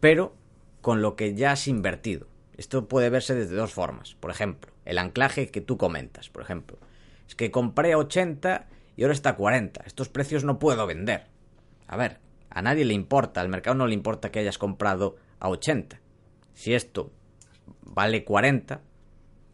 [0.02, 0.36] pero
[0.82, 2.28] con lo que ya has invertido.
[2.58, 4.15] Esto puede verse desde dos formas.
[4.15, 6.78] Por ejemplo, el anclaje que tú comentas, por ejemplo,
[7.26, 9.84] es que compré a 80 y ahora está a 40.
[9.86, 11.28] Estos precios no puedo vender.
[11.88, 12.19] A ver,
[12.50, 16.02] a nadie le importa, al mercado no le importa que hayas comprado a 80.
[16.56, 17.13] Si esto
[17.84, 18.82] vale 40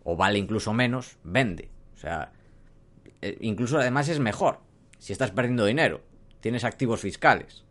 [0.04, 1.70] o vale incluso menos, vende.
[1.94, 2.32] O sea,
[3.22, 4.60] eh, incluso además es mejor.
[5.00, 6.02] Si estás perdiendo dinero,
[6.40, 7.66] tienes activos fiscales.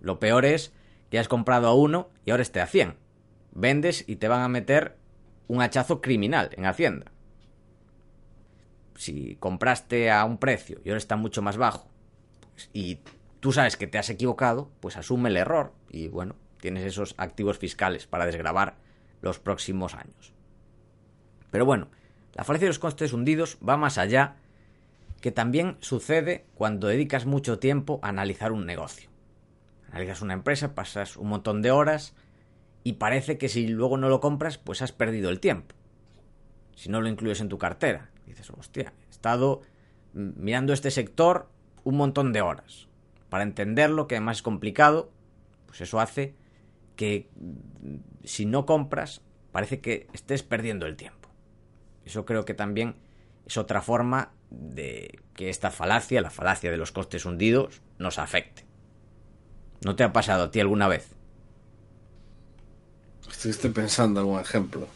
[0.00, 0.72] Lo peor es
[1.10, 2.96] que has comprado a uno y ahora esté a 100.
[3.52, 4.96] Vendes y te van a meter
[5.48, 7.12] un hachazo criminal en Hacienda.
[8.96, 11.88] Si compraste a un precio y ahora está mucho más bajo
[12.72, 13.00] y
[13.40, 17.58] tú sabes que te has equivocado, pues asume el error y bueno, tienes esos activos
[17.58, 18.76] fiscales para desgravar
[19.20, 20.35] los próximos años.
[21.56, 21.88] Pero bueno,
[22.34, 24.36] la falacia de los costes hundidos va más allá,
[25.22, 29.08] que también sucede cuando dedicas mucho tiempo a analizar un negocio.
[29.88, 32.14] Analizas una empresa, pasas un montón de horas
[32.84, 35.74] y parece que si luego no lo compras, pues has perdido el tiempo.
[36.74, 39.62] Si no lo incluyes en tu cartera, dices, hostia, he estado
[40.12, 41.48] mirando este sector
[41.84, 42.86] un montón de horas.
[43.30, 45.10] Para entenderlo, que además es complicado,
[45.64, 46.34] pues eso hace
[46.96, 47.30] que
[48.24, 51.25] si no compras, parece que estés perdiendo el tiempo.
[52.06, 52.94] Eso creo que también
[53.46, 58.64] es otra forma de que esta falacia, la falacia de los costes hundidos, nos afecte.
[59.84, 61.10] ¿No te ha pasado a ti alguna vez?
[63.28, 64.86] Estuviste pensando algún ejemplo.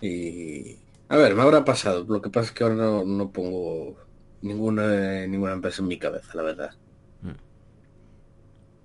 [0.00, 0.76] Y...
[1.08, 2.04] A ver, me habrá pasado.
[2.08, 3.96] Lo que pasa es que ahora no, no pongo
[4.40, 6.70] ninguna, ninguna empresa en mi cabeza, la verdad.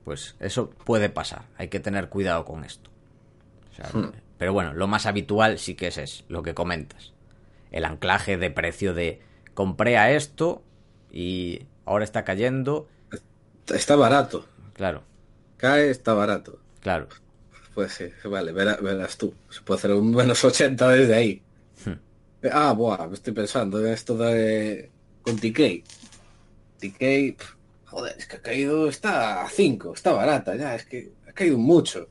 [0.04, 1.46] Pues eso puede pasar.
[1.58, 2.90] Hay que tener cuidado con esto.
[3.72, 4.12] O sea, Hmm.
[4.38, 7.14] Pero bueno, lo más habitual sí que es, es lo que comentas.
[7.72, 9.22] El anclaje de precio de
[9.54, 10.64] compré a esto
[11.12, 12.88] y ahora está cayendo.
[13.74, 14.46] Está barato.
[14.74, 15.04] Claro,
[15.58, 16.60] Cae, está barato.
[16.82, 17.08] claro.
[17.74, 19.34] Pues sí, vale, verá- verás tú.
[19.50, 21.42] Se puede hacer un menos 80 desde ahí.
[21.86, 21.94] Hmm.
[22.52, 24.90] Ah, buah, me estoy pensando en esto de...
[25.22, 25.84] Con TK.
[26.80, 27.40] TK,
[27.86, 31.58] joder, es que ha caído, está a 5, está barata ya, es que ha caído
[31.58, 32.08] mucho.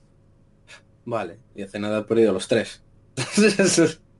[1.06, 2.84] Vale, y hace nada he perdido los tres.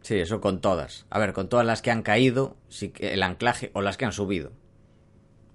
[0.00, 1.04] Sí, eso con todas.
[1.10, 4.04] A ver, con todas las que han caído, sí que el anclaje o las que
[4.06, 4.52] han subido.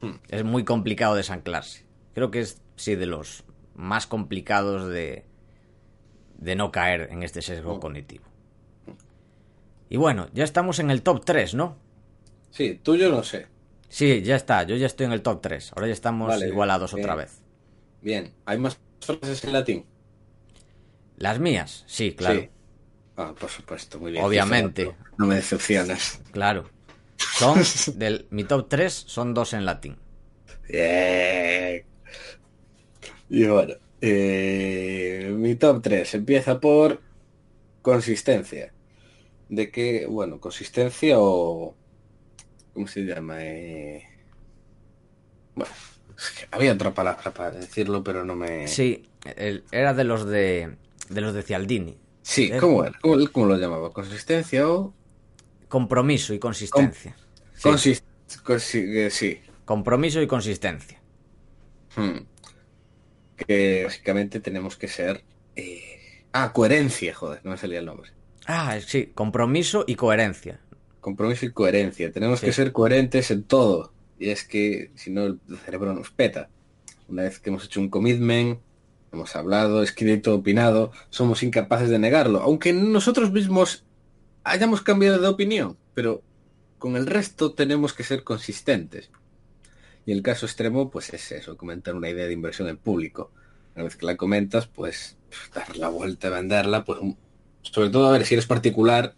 [0.01, 0.17] Hmm.
[0.29, 1.85] Es muy complicado desanclarse.
[2.13, 3.43] Creo que es, sí, de los
[3.75, 5.25] más complicados de,
[6.37, 7.79] de no caer en este sesgo Hmm.
[7.79, 8.25] cognitivo.
[9.89, 11.77] Y bueno, ya estamos en el top 3, ¿no?
[12.49, 13.47] sí, tuyo no sé.
[13.89, 15.71] Sí, ya está, yo ya estoy en el top 3.
[15.75, 17.03] Ahora ya estamos Vale, igualados bien.
[17.03, 17.43] otra vez.
[18.01, 19.89] Bien, ¿hay más frases en latín?
[21.21, 22.39] Las mías, sí, claro.
[22.41, 22.49] Sí.
[23.17, 24.23] Ah, por supuesto, muy bien.
[24.23, 24.91] Obviamente.
[25.17, 26.19] No me decepcionas.
[26.31, 26.69] Claro.
[27.17, 27.61] Son
[27.97, 29.97] del mi top 3 son dos en latín.
[30.67, 31.85] Bien.
[33.29, 36.99] Y bueno, eh, mi top 3 empieza por
[37.81, 38.73] consistencia.
[39.49, 41.75] De que, bueno, consistencia o...
[42.73, 43.35] ¿Cómo se llama?
[43.43, 44.03] Eh,
[45.55, 45.71] Bueno,
[46.17, 48.67] es que había otra palabra para decirlo, pero no me...
[48.67, 49.03] Sí,
[49.35, 50.77] el- era de los de
[51.13, 51.97] de los de Cialdini.
[52.21, 52.97] Sí, Es- ¿cómo era?
[53.01, 53.91] ¿Cómo, cómo lo llamaba?
[53.91, 54.93] ¿Consistencia o...?
[55.67, 57.15] Compromiso y consistencia.
[57.53, 57.69] Sí,
[58.43, 59.39] consi- eh, sí.
[59.65, 61.01] Compromiso y consistencia.
[61.95, 62.19] Hmm.
[63.37, 65.23] Que básicamente tenemos que ser...
[65.55, 68.11] eh, Ah, coherencia, joder, no me salía el nombre.
[68.45, 70.59] Ah, sí, compromiso y coherencia.
[71.01, 72.11] Compromiso y coherencia.
[72.11, 72.45] Tenemos Sí.
[72.45, 73.91] que ser coherentes en todo.
[74.19, 76.49] Y es que si no el cerebro nos peta.
[77.09, 78.59] Una vez que hemos hecho un commitment,
[79.11, 82.41] hemos hablado, escrito, opinado, somos incapaces de negarlo.
[82.41, 83.83] Aunque nosotros mismos
[84.43, 85.77] hayamos cambiado de opinión.
[85.93, 86.23] Pero
[86.77, 89.11] con el resto tenemos que ser consistentes.
[90.05, 93.31] Y el caso extremo, pues es eso, comentar una idea de inversión en público.
[93.75, 95.17] Una vez que la comentas, pues
[95.53, 96.99] dar la vuelta, venderla, pues
[97.61, 99.15] sobre todo a ver si eres particular,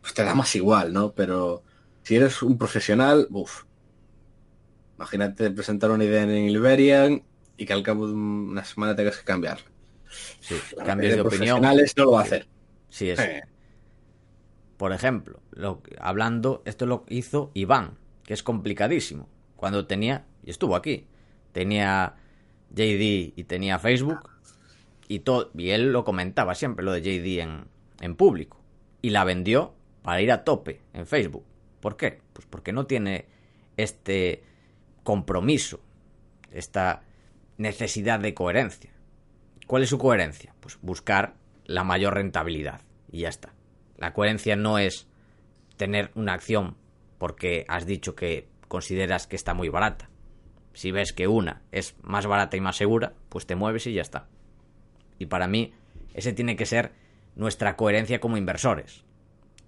[0.00, 1.12] pues te da más igual, ¿no?
[1.12, 1.62] Pero
[2.02, 3.64] si eres un profesional, uff.
[4.96, 7.22] Imagínate presentar una idea en Iberian
[7.56, 9.64] y que al cabo de una semana tengas que cambiarla.
[10.40, 11.60] Sí, La cambios de opinión.
[11.60, 12.46] no lo va a hacer.
[12.88, 13.22] Sí, eso.
[13.22, 13.42] Eh,
[14.76, 19.28] Por ejemplo, lo, hablando, esto lo hizo Iván, que es complicadísimo.
[19.56, 21.06] Cuando tenía, y estuvo aquí,
[21.52, 22.16] tenía
[22.70, 24.30] JD y tenía Facebook,
[25.08, 27.64] y, todo, y él lo comentaba siempre, lo de JD en,
[28.00, 28.60] en público.
[29.02, 31.44] Y la vendió para ir a tope en Facebook.
[31.80, 32.20] ¿Por qué?
[32.32, 33.26] Pues porque no tiene
[33.76, 34.42] este
[35.02, 35.80] compromiso,
[36.50, 37.02] esta
[37.56, 38.90] necesidad de coherencia.
[39.66, 40.54] ¿Cuál es su coherencia?
[40.60, 42.82] Pues buscar la mayor rentabilidad.
[43.10, 43.54] Y ya está.
[43.96, 45.08] La coherencia no es
[45.76, 46.76] tener una acción
[47.18, 50.10] porque has dicho que consideras que está muy barata.
[50.72, 54.02] Si ves que una es más barata y más segura, pues te mueves y ya
[54.02, 54.26] está.
[55.18, 55.72] Y para mí,
[56.14, 56.92] ese tiene que ser
[57.36, 59.04] nuestra coherencia como inversores.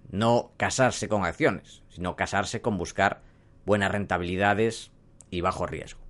[0.09, 3.21] No casarse con acciones, sino casarse con buscar
[3.65, 4.91] buenas rentabilidades
[5.29, 6.06] y bajo riesgo.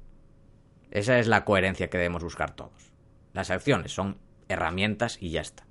[0.97, 2.91] Esa es la coherencia que debemos buscar todos.
[3.31, 5.67] Las acciones son herramientas y ya está.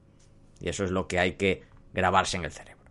[0.61, 2.85] Y eso es lo que hay que grabarse en el cerebro.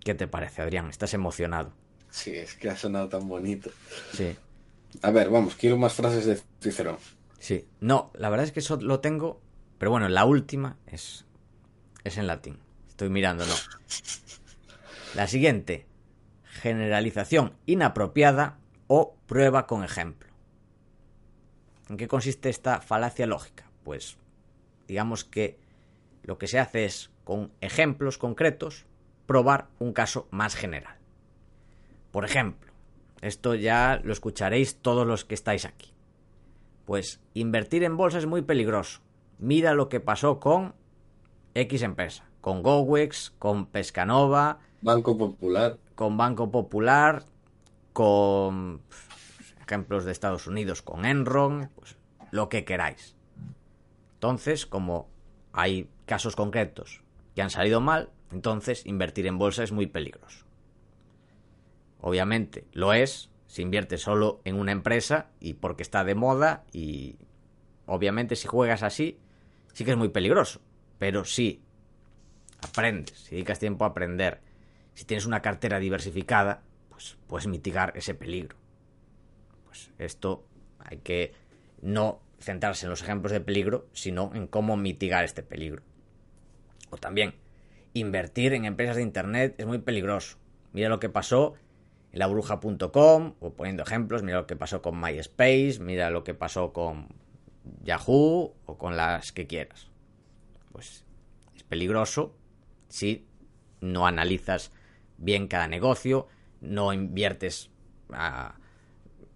[0.00, 0.90] ¿Qué te parece, Adrián?
[0.90, 1.72] ¿Estás emocionado?
[2.10, 3.70] sí, es que ha sonado tan bonito.
[4.12, 4.36] Sí.
[5.00, 6.98] A ver, vamos, quiero más frases de Cicerón.
[7.38, 7.66] Sí.
[7.80, 9.40] No, la verdad es que eso lo tengo,
[9.78, 11.24] pero bueno, la última es
[12.04, 12.58] es en latín.
[12.88, 13.54] Estoy mirando, no.
[15.14, 15.86] La siguiente,
[16.44, 20.28] generalización inapropiada o prueba con ejemplo.
[21.88, 23.70] ¿En qué consiste esta falacia lógica?
[23.84, 24.18] Pues
[24.88, 25.58] digamos que
[26.22, 28.86] lo que se hace es con ejemplos concretos
[29.26, 30.96] probar un caso más general.
[32.10, 32.72] Por ejemplo,
[33.20, 35.92] esto ya lo escucharéis todos los que estáis aquí.
[36.84, 39.00] Pues invertir en bolsa es muy peligroso.
[39.38, 40.74] Mira lo que pasó con
[41.54, 45.78] X empresa, con GoWex, con Pescanova, Banco Popular.
[45.94, 47.24] con Banco Popular,
[47.98, 48.80] con
[49.60, 51.96] ejemplos de Estados Unidos, con Enron, pues
[52.30, 53.16] lo que queráis.
[54.14, 55.08] Entonces, como
[55.52, 57.02] hay casos concretos
[57.34, 60.46] que han salido mal, entonces invertir en bolsa es muy peligroso.
[62.00, 67.16] Obviamente lo es si inviertes solo en una empresa y porque está de moda y
[67.86, 69.18] obviamente si juegas así
[69.72, 70.60] sí que es muy peligroso.
[71.00, 71.64] Pero si
[72.62, 74.40] aprendes, si dedicas tiempo a aprender,
[74.94, 76.62] si tienes una cartera diversificada,
[76.98, 78.56] pues puedes mitigar ese peligro.
[79.66, 80.44] Pues esto
[80.80, 81.32] hay que
[81.80, 85.84] no centrarse en los ejemplos de peligro, sino en cómo mitigar este peligro.
[86.90, 87.36] O también,
[87.94, 90.38] invertir en empresas de Internet es muy peligroso.
[90.72, 91.54] Mira lo que pasó
[92.10, 96.72] en labruja.com, o poniendo ejemplos, mira lo que pasó con MySpace, mira lo que pasó
[96.72, 97.06] con
[97.84, 99.88] Yahoo o con las que quieras.
[100.72, 101.04] Pues
[101.54, 102.34] es peligroso
[102.88, 103.28] si
[103.80, 104.72] no analizas
[105.16, 106.26] bien cada negocio,
[106.60, 107.70] no inviertes
[108.12, 108.58] a,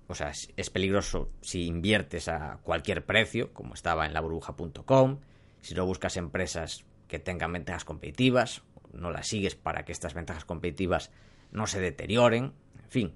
[0.08, 5.20] o sea, es peligroso si inviertes a cualquier precio, como estaba en laburbuja.com,
[5.60, 10.44] si no buscas empresas que tengan ventajas competitivas, no las sigues para que estas ventajas
[10.44, 11.10] competitivas
[11.50, 13.14] no se deterioren, en fin.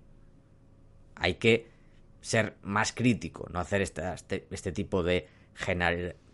[1.14, 1.70] Hay que
[2.20, 4.02] ser más crítico, no hacer este,
[4.50, 5.28] este, tipo de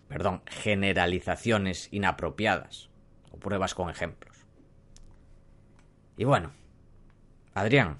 [0.08, 2.90] perdón, generalizaciones inapropiadas
[3.30, 4.36] o pruebas con ejemplos.
[6.16, 6.52] Y bueno,
[7.54, 7.98] Adrián,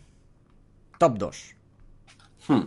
[0.98, 1.56] top 2.
[2.48, 2.62] Hmm.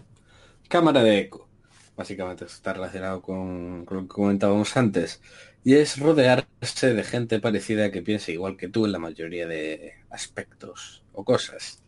[0.67, 1.50] Cámara de eco.
[1.98, 5.21] Básicamente está relacionado con, lo que comentábamos antes.
[5.63, 9.93] Y es rodearse de gente parecida que piense igual que tú en la mayoría de
[10.12, 11.82] aspectos o cosas.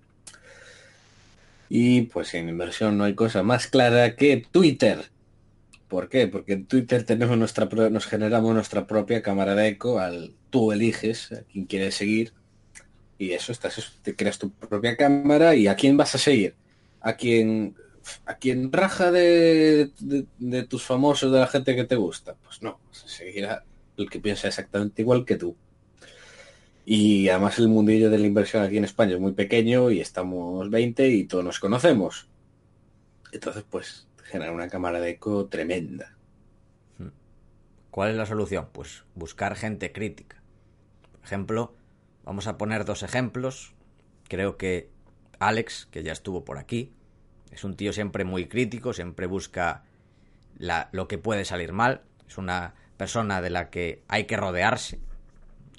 [1.69, 5.11] Y pues en inversión no hay cosa más clara que Twitter.
[5.87, 6.27] ¿Por qué?
[6.27, 11.31] Porque en Twitter tenemos nuestra nos generamos nuestra propia cámara de eco al tú eliges
[11.33, 12.33] a quién quieres seguir
[13.17, 16.55] y eso estás te creas tu propia cámara y a quién vas a seguir
[17.01, 17.75] a quien
[18.25, 19.91] a quien raja de,
[20.37, 22.35] de, tus famosos, de la gente que te gusta.
[22.43, 23.63] Pues no, seguirá
[23.97, 25.55] el que piensa exactamente igual que tú.
[26.85, 30.69] Y además el mundillo de la inversión aquí en España es muy pequeño y estamos
[30.69, 32.29] 20 y todos nos conocemos.
[33.33, 36.15] Entonces, pues, genera una cámara de eco tremenda.
[36.97, 37.09] Hmm.
[37.91, 38.69] ¿Cuál es la solución?
[38.71, 40.41] Pues buscar gente crítica.
[41.11, 41.73] Por ejemplo,
[42.27, 43.73] vamos a poner dos ejemplos.
[44.27, 44.91] Creo que
[45.39, 46.93] Alex, que ya estuvo por aquí,
[47.51, 49.85] es un tío siempre muy crítico, siempre busca
[50.91, 52.01] lo que puede salir mal.
[52.27, 54.99] Es una persona de la que hay que rodearse.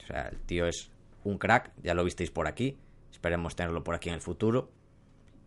[0.02, 0.90] O sea, el tío es
[1.22, 2.78] un crack, ya lo visteis por aquí.
[3.12, 4.70] Esperemos tenerlo por aquí en el futuro.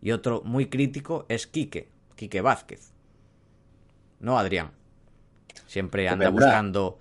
[0.00, 2.92] Y otro muy crítico es Quique, Quique Vázquez.
[4.20, 4.70] No, Adrián.
[5.66, 7.00] Siempre anda buscando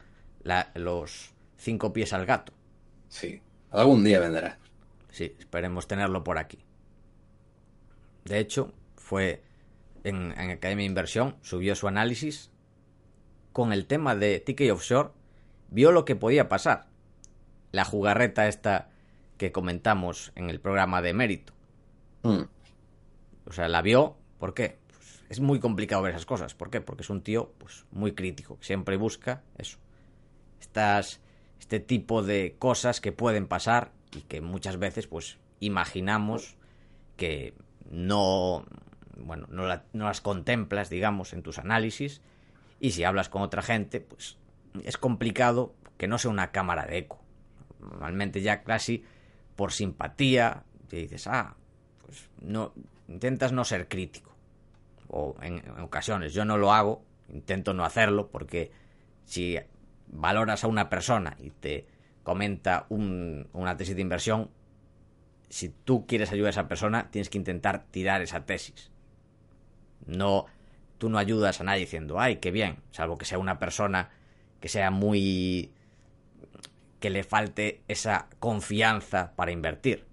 [0.74, 2.52] los cinco pies al gato.
[3.10, 4.60] Sí, algún día vendrá.
[5.10, 6.64] Sí, esperemos tenerlo por aquí.
[8.26, 9.44] De hecho, fue
[10.04, 12.52] en, Academia de Inversión, subió su análisis
[13.52, 15.10] con el tema de Ticket Offshore,
[15.70, 16.88] vio lo que podía pasar.
[17.72, 18.90] La jugarreta esta
[19.38, 21.54] que comentamos en el programa de mérito.
[22.24, 22.44] Mm.
[23.46, 24.80] O sea, la vio, ¿por qué?
[24.88, 26.54] Pues es muy complicado ver esas cosas.
[26.54, 26.82] ¿Por qué?
[26.82, 29.78] Porque es un tío pues, muy crítico, que siempre busca eso.
[30.60, 31.22] Estas,
[31.62, 36.58] este tipo de cosas que pueden pasar y que muchas veces pues imaginamos
[37.17, 37.54] que
[37.91, 38.65] no,
[39.15, 42.21] bueno, no, las contemplas, digamos, en tus análisis.
[42.80, 44.38] Y si hablas con otra gente, pues
[44.84, 47.21] es complicado que no sea una cámara de eco.
[47.80, 49.06] Normalmente ya casi
[49.56, 51.56] por simpatía te dices, ah,
[52.04, 52.74] pues no,
[53.08, 54.36] intentas no ser crítico.
[55.10, 58.71] O en, ocasiones yo no lo hago, intento no hacerlo porque
[59.26, 59.60] si
[60.12, 61.88] valoras a una persona y te
[62.24, 64.52] comenta una tesis de inversión,
[65.50, 68.91] si tú quieres ayudar a esa persona, tienes que intentar tirar esa tesis.
[70.06, 70.45] No,
[70.97, 74.10] tú no ayudas a nadie diciendo, ay, qué bien, salvo que sea una persona
[74.60, 75.74] que sea muy...
[77.00, 80.06] que le falte esa confianza para invertir.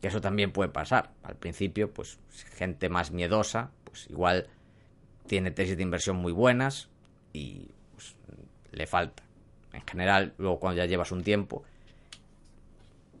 [0.00, 1.12] Que eso también puede pasar.
[1.22, 2.18] Al principio, pues
[2.56, 4.48] gente más miedosa, pues igual
[5.26, 6.88] tiene tesis de inversión muy buenas
[7.32, 7.70] y
[8.76, 9.24] le falta.
[9.72, 11.64] En general, luego cuando ya llevas un tiempo,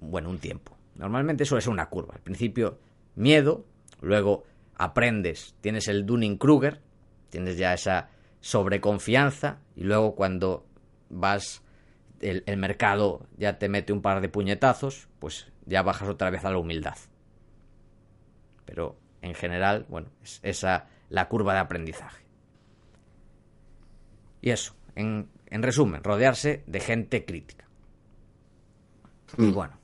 [0.00, 0.76] bueno, un tiempo.
[0.94, 2.14] Normalmente eso es una curva.
[2.14, 2.78] Al principio,
[3.16, 3.64] miedo,
[4.00, 4.44] luego
[4.76, 6.80] aprendes, tienes el Dunning-Kruger,
[7.30, 10.64] tienes ya esa sobreconfianza y luego cuando
[11.08, 11.62] vas,
[12.20, 16.50] el, mercado ya te mete un par de puñetazos, pues ya bajas otra vez a
[16.50, 16.96] la humildad.
[18.64, 22.24] Pero en general, bueno, es esa la curva de aprendizaje.
[24.40, 27.66] Y eso, en, en resumen, rodearse de gente crítica.
[29.38, 29.54] Y mm.
[29.54, 29.78] bueno,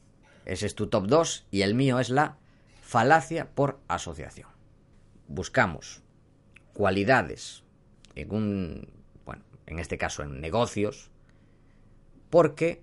[0.45, 2.37] ese es tu top 2 y el mío es la
[2.81, 4.53] falacia por asociación
[5.33, 6.03] buscamos
[6.75, 7.65] cualidades
[8.15, 8.89] en un,
[9.25, 11.11] bueno, en este caso en negocios,
[12.31, 12.83] porque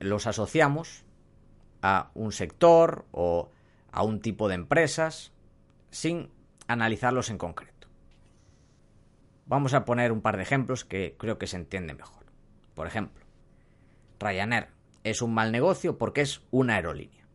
[0.00, 1.04] los asociamos
[1.82, 3.50] a un sector o
[3.90, 5.32] a un tipo de empresas
[5.90, 6.30] sin
[6.66, 7.71] analizarlos en concreto.
[9.52, 12.24] Vamos a poner un par de ejemplos que creo que se entiende mejor.
[12.74, 13.22] Por ejemplo,
[14.18, 14.68] Ryanair
[15.04, 17.26] es un mal negocio porque es una aerolínea.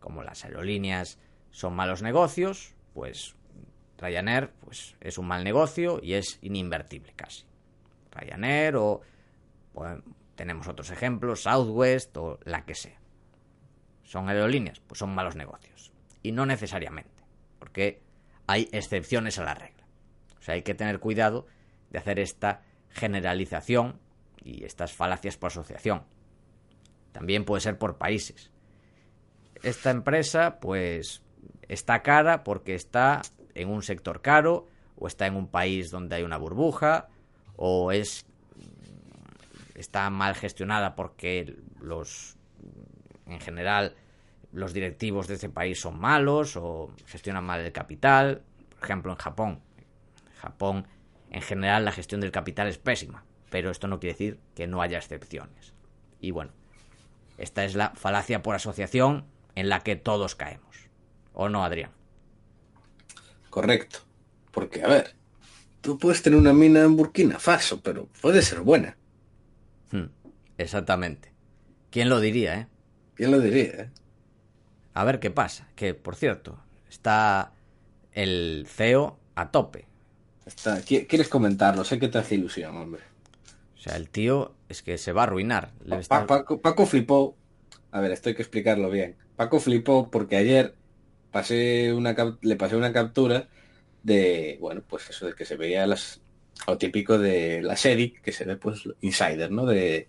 [0.00, 1.18] Como las aerolíneas
[1.50, 3.36] son malos negocios, pues
[3.98, 7.44] Ryanair pues, es un mal negocio y es ininvertible casi.
[8.12, 9.02] Ryanair o
[10.36, 12.98] tenemos otros ejemplos, Southwest o la que sea.
[14.04, 14.80] ¿Son aerolíneas?
[14.80, 15.92] Pues son malos negocios.
[16.22, 17.24] Y no necesariamente,
[17.58, 18.00] porque
[18.46, 19.86] hay excepciones a la regla.
[20.38, 21.44] O sea, hay que tener cuidado
[21.90, 24.00] de hacer esta generalización
[24.42, 26.04] y estas falacias por asociación.
[27.12, 28.50] También puede ser por países.
[29.62, 31.22] Esta empresa, pues,
[31.68, 33.22] está cara porque está
[33.54, 34.66] en un sector caro,
[34.96, 37.08] o está en un país donde hay una burbuja,
[37.56, 38.26] o es
[39.74, 42.36] está mal gestionada porque los
[43.26, 43.94] en general
[44.52, 48.42] los directivos de ese país son malos o gestionan mal el capital.
[48.70, 49.60] Por ejemplo, en Japón.
[50.40, 50.86] Japón,
[51.30, 53.24] en general, la gestión del capital es pésima.
[53.50, 55.72] Pero esto no quiere decir que no haya excepciones.
[56.20, 56.52] Y bueno,
[57.38, 59.24] esta es la falacia por asociación
[59.54, 60.88] en la que todos caemos.
[61.32, 61.92] ¿O no, Adrián?
[63.50, 64.00] Correcto.
[64.50, 65.14] Porque, a ver,
[65.80, 68.96] tú puedes tener una mina en Burkina Faso, pero puede ser buena.
[69.90, 70.10] Hmm,
[70.58, 71.32] exactamente.
[71.90, 72.66] ¿Quién lo diría, eh?
[73.14, 73.90] ¿Quién lo diría, eh?
[74.94, 75.68] A ver qué pasa.
[75.74, 76.58] Que, por cierto,
[76.88, 77.52] está
[78.12, 79.87] el CEO a tope.
[80.48, 80.80] Está...
[80.80, 81.84] ¿Quieres comentarlo?
[81.84, 83.02] Sé que te hace ilusión, hombre.
[83.76, 85.72] O sea, el tío es que se va a arruinar.
[86.08, 87.36] Paco, Paco flipó.
[87.92, 89.16] A ver, esto hay que explicarlo bien.
[89.36, 90.74] Paco flipó porque ayer
[91.30, 93.48] pasé una le pasé una captura
[94.02, 96.20] de, bueno, pues eso de que se veía las,
[96.66, 99.66] lo típico de la serie, que se ve pues insider, ¿no?
[99.66, 100.08] De,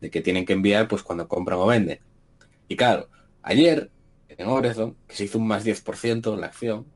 [0.00, 2.00] que tienen que enviar pues cuando compran o venden.
[2.68, 3.08] Y claro,
[3.42, 3.90] ayer
[4.28, 6.86] en Horizon, que se hizo un más 10% en la acción,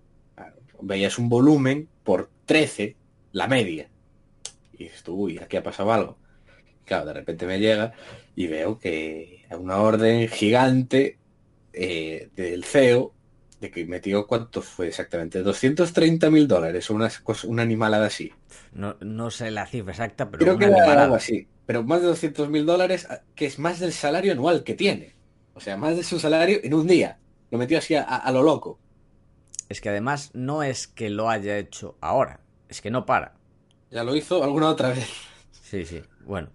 [0.80, 2.96] veías un volumen por 13
[3.32, 3.88] la media.
[4.72, 6.18] Y dices tú, uy, aquí ha pasado algo.
[6.84, 7.92] claro, de repente me llega
[8.36, 11.18] y veo que hay una orden gigante
[11.72, 13.12] eh, del CEO
[13.60, 17.10] de que metió cuánto fue exactamente, 230 mil dólares o una,
[17.44, 18.32] una animalada así.
[18.72, 21.48] No, no sé la cifra exacta, pero creo que era algo así.
[21.66, 25.14] Pero más de 200 mil dólares, que es más del salario anual que tiene.
[25.54, 27.18] O sea, más de su salario en un día.
[27.50, 28.78] Lo metió así a, lo loco.
[29.68, 33.34] Es que además no es que lo haya hecho ahora, es que no para.
[33.90, 35.08] Ya lo hizo alguna otra vez.
[35.50, 36.02] Sí, sí.
[36.24, 36.50] Bueno,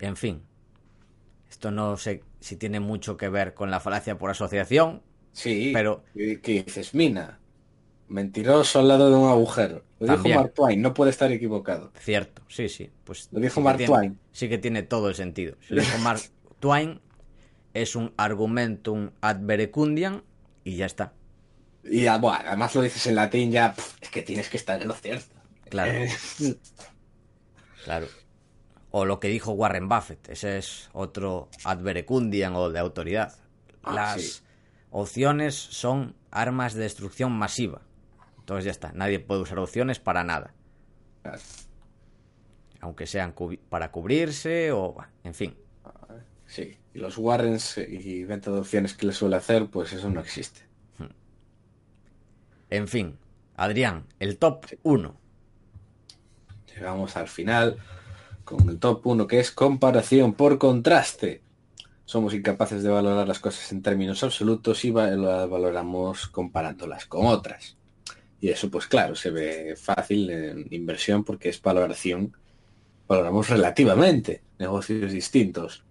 [0.00, 0.42] en fin.
[1.48, 5.02] Esto no sé si tiene mucho que ver con la falacia por asociación,
[5.32, 6.04] Sí, pero...
[6.14, 6.94] ¿Qué dices?
[6.94, 7.40] Mina,
[8.08, 9.84] mentiroso al lado de un agujero.
[9.98, 11.92] Lo dijo Mark Twain, no puede estar equivocado.
[11.98, 12.90] Cierto, sí, sí.
[13.04, 14.18] Pues lo dijo Mark Twain.
[14.32, 15.56] Sí que tiene todo el sentido.
[15.68, 16.20] Lo dijo Mark
[16.60, 17.00] Twain,
[17.74, 20.22] es un argumentum ad verecundiam
[20.64, 21.14] y ya está.
[21.84, 24.94] Y bueno, además lo dices en latín ya, es que tienes que estar en lo
[24.94, 25.34] cierto.
[25.68, 25.92] Claro.
[25.92, 26.10] Eh.
[27.84, 28.06] claro.
[28.90, 33.34] O lo que dijo Warren Buffett, ese es otro ad verecundiam o de autoridad.
[33.82, 34.42] Ah, Las
[34.90, 37.82] opciones son armas de destrucción masiva.
[38.38, 40.54] Entonces ya está, nadie puede usar opciones para nada.
[42.80, 43.34] Aunque sean
[43.68, 45.56] para cubrirse o, en fin.
[46.46, 50.20] Sí, y los Warrens y venta de opciones que le suele hacer, pues eso no
[50.20, 50.71] existe.
[52.72, 53.18] En fin,
[53.54, 55.20] Adrián, el top 1.
[56.74, 57.76] Llegamos al final
[58.44, 61.42] con el top 1 que es comparación por contraste
[62.04, 67.76] somos incapaces de valorar las cosas en términos absolutos y las valoramos comparándolas con otras.
[68.40, 72.36] Y eso, pues claro, se ve fácil en inversión porque es valoración,
[73.06, 75.84] valoramos relativamente negocios distintos.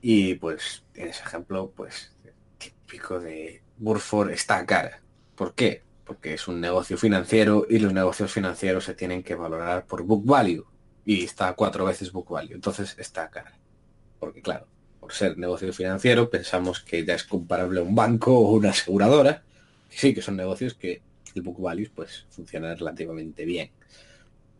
[0.00, 2.14] Y pues en ese ejemplo, pues
[2.58, 5.03] típico de Burford está cara.
[5.34, 5.82] ¿Por qué?
[6.04, 10.24] Porque es un negocio financiero y los negocios financieros se tienen que valorar por book
[10.24, 10.64] value.
[11.04, 12.54] Y está cuatro veces book value.
[12.54, 13.58] Entonces está cara.
[14.18, 14.66] Porque claro,
[15.00, 19.42] por ser negocio financiero, pensamos que ya es comparable a un banco o una aseguradora.
[19.90, 21.02] sí, que son negocios que
[21.34, 23.70] el book value pues funciona relativamente bien.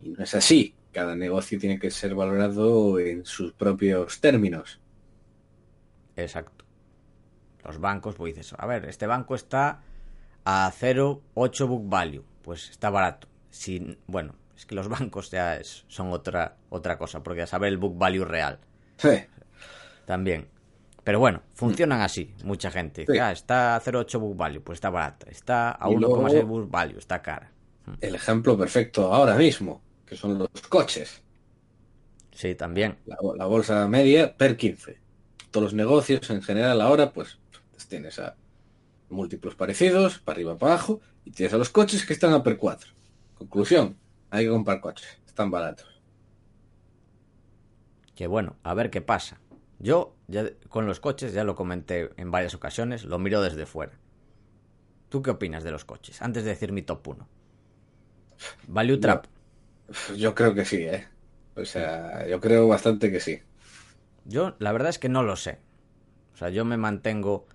[0.02, 0.74] Y no es así.
[0.92, 4.80] Cada negocio tiene que ser valorado en sus propios términos.
[6.16, 6.64] Exacto.
[7.64, 9.82] Los bancos, pues dices, a ver, este banco está
[10.44, 12.24] a 0,8 book value.
[12.42, 13.28] Pues está barato.
[13.50, 17.78] Si, bueno, es que los bancos ya son otra, otra cosa, porque a saber el
[17.78, 18.58] book value real.
[18.96, 19.24] Sí
[20.04, 20.48] también.
[21.02, 23.04] Pero bueno, funcionan así, mucha gente.
[23.20, 25.26] Ah, está a 0,8 book value, pues está barata.
[25.30, 27.52] Está a 1,6 book value, está cara.
[27.84, 27.94] Hmm.
[28.00, 31.22] El ejemplo perfecto ahora mismo, que son los coches.
[32.32, 32.96] Sí, también.
[33.04, 34.98] La, bolsa media per 15.
[35.50, 37.38] Todos los negocios en general ahora, pues,
[37.70, 38.34] pues, tienes a
[39.14, 42.58] múltiplos parecidos, para arriba, para abajo, y tienes a los coches que están a per
[42.58, 42.92] 4.
[43.38, 43.96] Conclusión,
[44.30, 45.86] hay que comprar coches, están baratos.
[48.14, 49.40] Que bueno, a ver qué pasa
[49.80, 53.98] Yo, ya con los coches, ya lo comenté en varias ocasiones, lo miro desde fuera.
[55.08, 56.22] ¿Tú qué opinas de los coches?
[56.22, 57.28] Antes de decir mi top 1.
[58.68, 59.26] ¿Value Trap?
[60.08, 61.06] Yo, yo creo que sí, ¿eh?
[61.56, 63.40] O sea, yo creo bastante que sí.
[64.24, 65.60] Yo, la verdad es que no lo sé.
[66.32, 67.46] O sea, yo me mantengo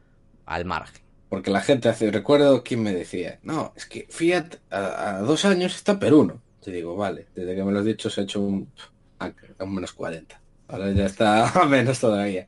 [0.46, 1.09] al margen.
[1.30, 5.46] Porque la gente hace, recuerdo quién me decía, no, es que Fiat a, a dos
[5.46, 6.42] años está per uno.
[6.62, 8.72] Te digo, vale, desde que me lo has dicho se ha hecho un,
[9.20, 10.42] a, un menos 40.
[10.68, 12.48] Ahora ya está a menos todavía.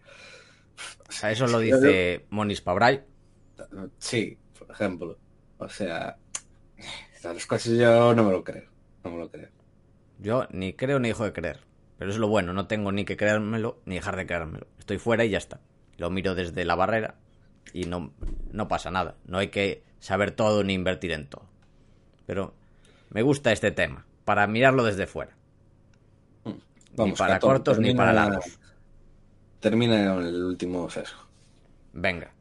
[1.08, 3.02] O sea, eso lo dice Monis Pabray.
[4.00, 5.18] Sí, por ejemplo.
[5.58, 6.18] O sea,
[7.24, 8.70] las cosas yo no me lo creo.
[9.04, 9.50] No me lo creo.
[10.20, 11.60] Yo ni creo ni dejo de creer.
[11.98, 14.68] Pero es lo bueno, no tengo ni que creérmelo ni dejar de creérmelo.
[14.80, 15.60] Estoy fuera y ya está.
[15.98, 17.16] Lo miro desde la barrera
[17.74, 18.12] y no,
[18.52, 19.16] no pasa nada.
[19.26, 21.46] No hay que saber todo ni invertir en todo.
[22.26, 22.54] Pero
[23.10, 25.34] me gusta este tema, para mirarlo desde fuera.
[26.96, 28.60] Vamos, ni para cortos ni para largos.
[29.60, 31.20] Termina con el último sesgo.
[31.94, 32.32] Venga.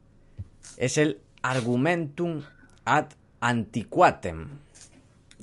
[0.77, 2.41] Es el argumentum
[2.85, 3.05] ad
[3.39, 4.47] antiquatem.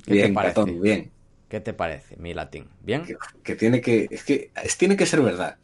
[0.05, 0.55] ¿Qué Bien, te parece?
[0.55, 1.11] Catón, bien.
[1.47, 2.67] ¿Qué te parece, mi latín?
[2.83, 3.03] ¿Bien?
[3.05, 5.57] Que, que tiene que, es que es- tiene que ser verdad.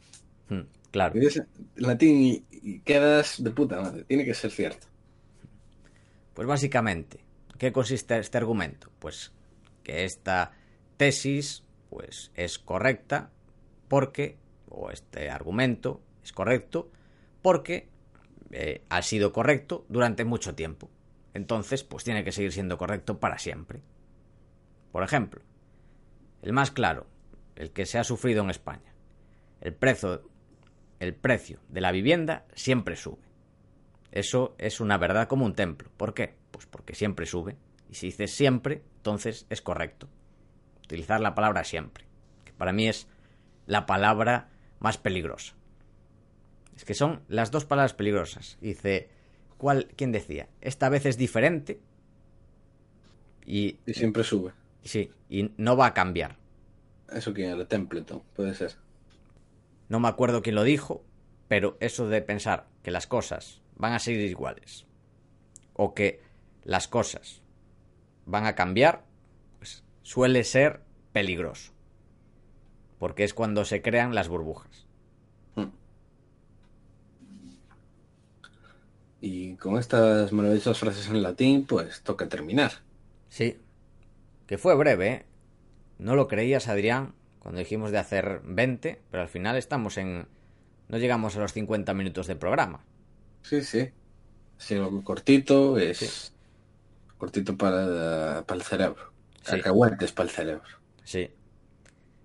[0.48, 1.14] Hmm, claro.
[1.76, 4.02] Latín y, y quedas de puta madre.
[4.02, 4.88] Tiene que ser cierto.
[6.34, 7.20] Pues básicamente,
[7.58, 8.90] ¿qué consiste este argumento?
[8.98, 9.32] Pues
[9.84, 10.50] que esta
[10.96, 13.30] tesis pues es correcta
[13.86, 14.36] porque,
[14.68, 16.90] o este argumento es correcto
[17.40, 17.88] porque
[18.50, 20.90] eh, ha sido correcto durante mucho tiempo.
[21.34, 23.80] Entonces, pues tiene que seguir siendo correcto para siempre.
[24.90, 25.40] Por ejemplo,
[26.42, 27.06] el más claro,
[27.54, 28.92] el que se ha sufrido en España.
[29.60, 30.28] El precio,
[31.00, 33.22] el precio de la vivienda siempre sube.
[34.12, 35.90] Eso es una verdad como un templo.
[35.96, 36.34] ¿Por qué?
[36.50, 37.56] Pues porque siempre sube.
[37.90, 40.08] Y si dices siempre, entonces es correcto.
[40.84, 42.04] Utilizar la palabra siempre.
[42.44, 43.08] Que para mí es
[43.66, 45.54] la palabra más peligrosa.
[46.76, 48.58] Es que son las dos palabras peligrosas.
[48.60, 49.08] Dice,
[49.58, 50.48] ¿cuál, ¿quién decía?
[50.60, 51.80] Esta vez es diferente.
[53.44, 54.52] Y, Y siempre sube.
[54.82, 56.36] sí, y no va a cambiar.
[57.12, 58.74] Eso que era Templeton, puede ser.
[59.88, 61.04] No me acuerdo quién lo dijo,
[61.48, 64.86] pero eso de pensar que las cosas van a seguir iguales
[65.74, 66.20] o que
[66.64, 67.42] las cosas
[68.24, 69.04] van a cambiar,
[69.58, 70.82] pues suele ser
[71.12, 71.72] peligroso.
[72.98, 74.86] Porque es cuando se crean las burbujas.
[79.20, 82.72] Y con estas maravillosas frases en latín, pues toca terminar.
[83.28, 83.58] Sí.
[84.46, 85.26] Que fue breve, ¿eh?
[85.98, 87.14] No lo creías, Adrián,
[87.46, 90.26] cuando dijimos de hacer 20, pero al final estamos en...
[90.88, 92.84] No llegamos a los 50 minutos de programa.
[93.42, 93.88] Sí, sí.
[94.90, 96.32] Muy cortito, es Sí.
[97.16, 99.12] cortito para, para el cerebro.
[99.44, 99.58] Sí.
[99.58, 100.64] Cacahuetes para el cerebro.
[101.04, 101.30] Sí.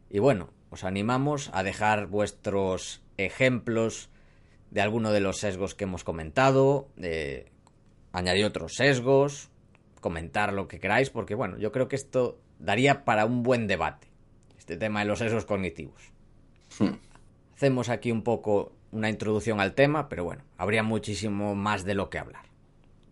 [0.10, 4.10] Y bueno, os animamos a dejar vuestros ejemplos
[4.72, 6.90] de alguno de los sesgos que hemos comentado,
[8.12, 9.52] añadir otros sesgos,
[10.00, 14.08] comentar lo que queráis, porque bueno, yo creo que esto daría para un buen debate,
[14.62, 16.12] este tema de los sesgos cognitivos.
[16.78, 16.94] Hmm.
[17.56, 22.12] Hacemos aquí un poco una introducción al tema, pero bueno, habría muchísimo más de lo
[22.12, 22.46] que hablar.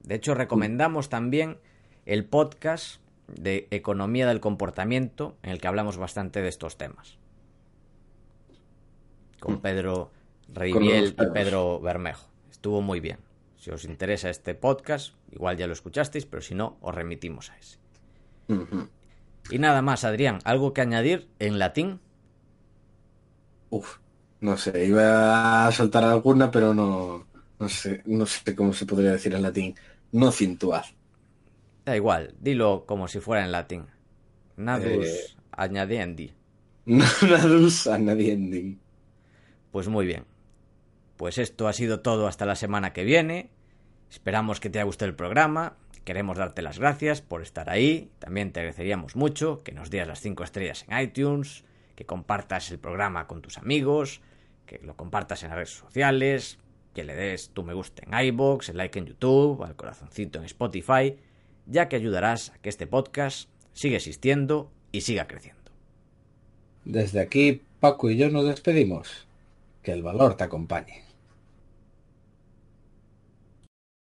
[0.03, 1.57] De hecho, recomendamos también
[2.05, 7.17] el podcast de Economía del Comportamiento, en el que hablamos bastante de estos temas.
[9.39, 10.11] Con Pedro
[10.53, 11.31] Riviel y.
[11.33, 12.29] Pedro Bermejo.
[12.51, 13.17] Estuvo muy bien.
[13.57, 17.57] Si os interesa este podcast, igual ya lo escuchasteis, pero si no, os remitimos a
[17.57, 17.79] ese.
[18.49, 18.87] Ujú.
[19.49, 21.99] Y nada más, Adrián, ¿algo que añadir en latín?
[23.69, 23.97] Uf,
[24.41, 27.27] no sé, iba a soltar alguna, pero no,
[27.59, 29.75] no sé, no sé cómo se podría decir en latín.
[30.11, 30.85] No cintuad.
[31.85, 33.85] Da igual, dilo como si fuera en latín.
[34.57, 35.37] Nadus Eh.
[35.51, 36.33] añadiendi.
[36.85, 38.79] Nadus anadiendi.
[39.71, 40.25] Pues muy bien.
[41.17, 43.49] Pues esto ha sido todo hasta la semana que viene.
[44.09, 45.77] Esperamos que te haya gustado el programa.
[46.09, 48.09] Queremos darte las gracias por estar ahí.
[48.17, 51.63] También te agradeceríamos mucho que nos dieras las 5 estrellas en iTunes,
[51.95, 54.19] que compartas el programa con tus amigos,
[54.65, 56.57] que lo compartas en las redes sociales,
[56.95, 60.45] que le des tu me gusta en iBox, el like en YouTube, al corazoncito en
[60.45, 61.15] Spotify,
[61.67, 65.71] ya que ayudarás a que este podcast siga existiendo y siga creciendo.
[66.85, 69.27] Desde aquí, Paco y yo nos despedimos.
[69.83, 71.03] Que el valor te acompañe.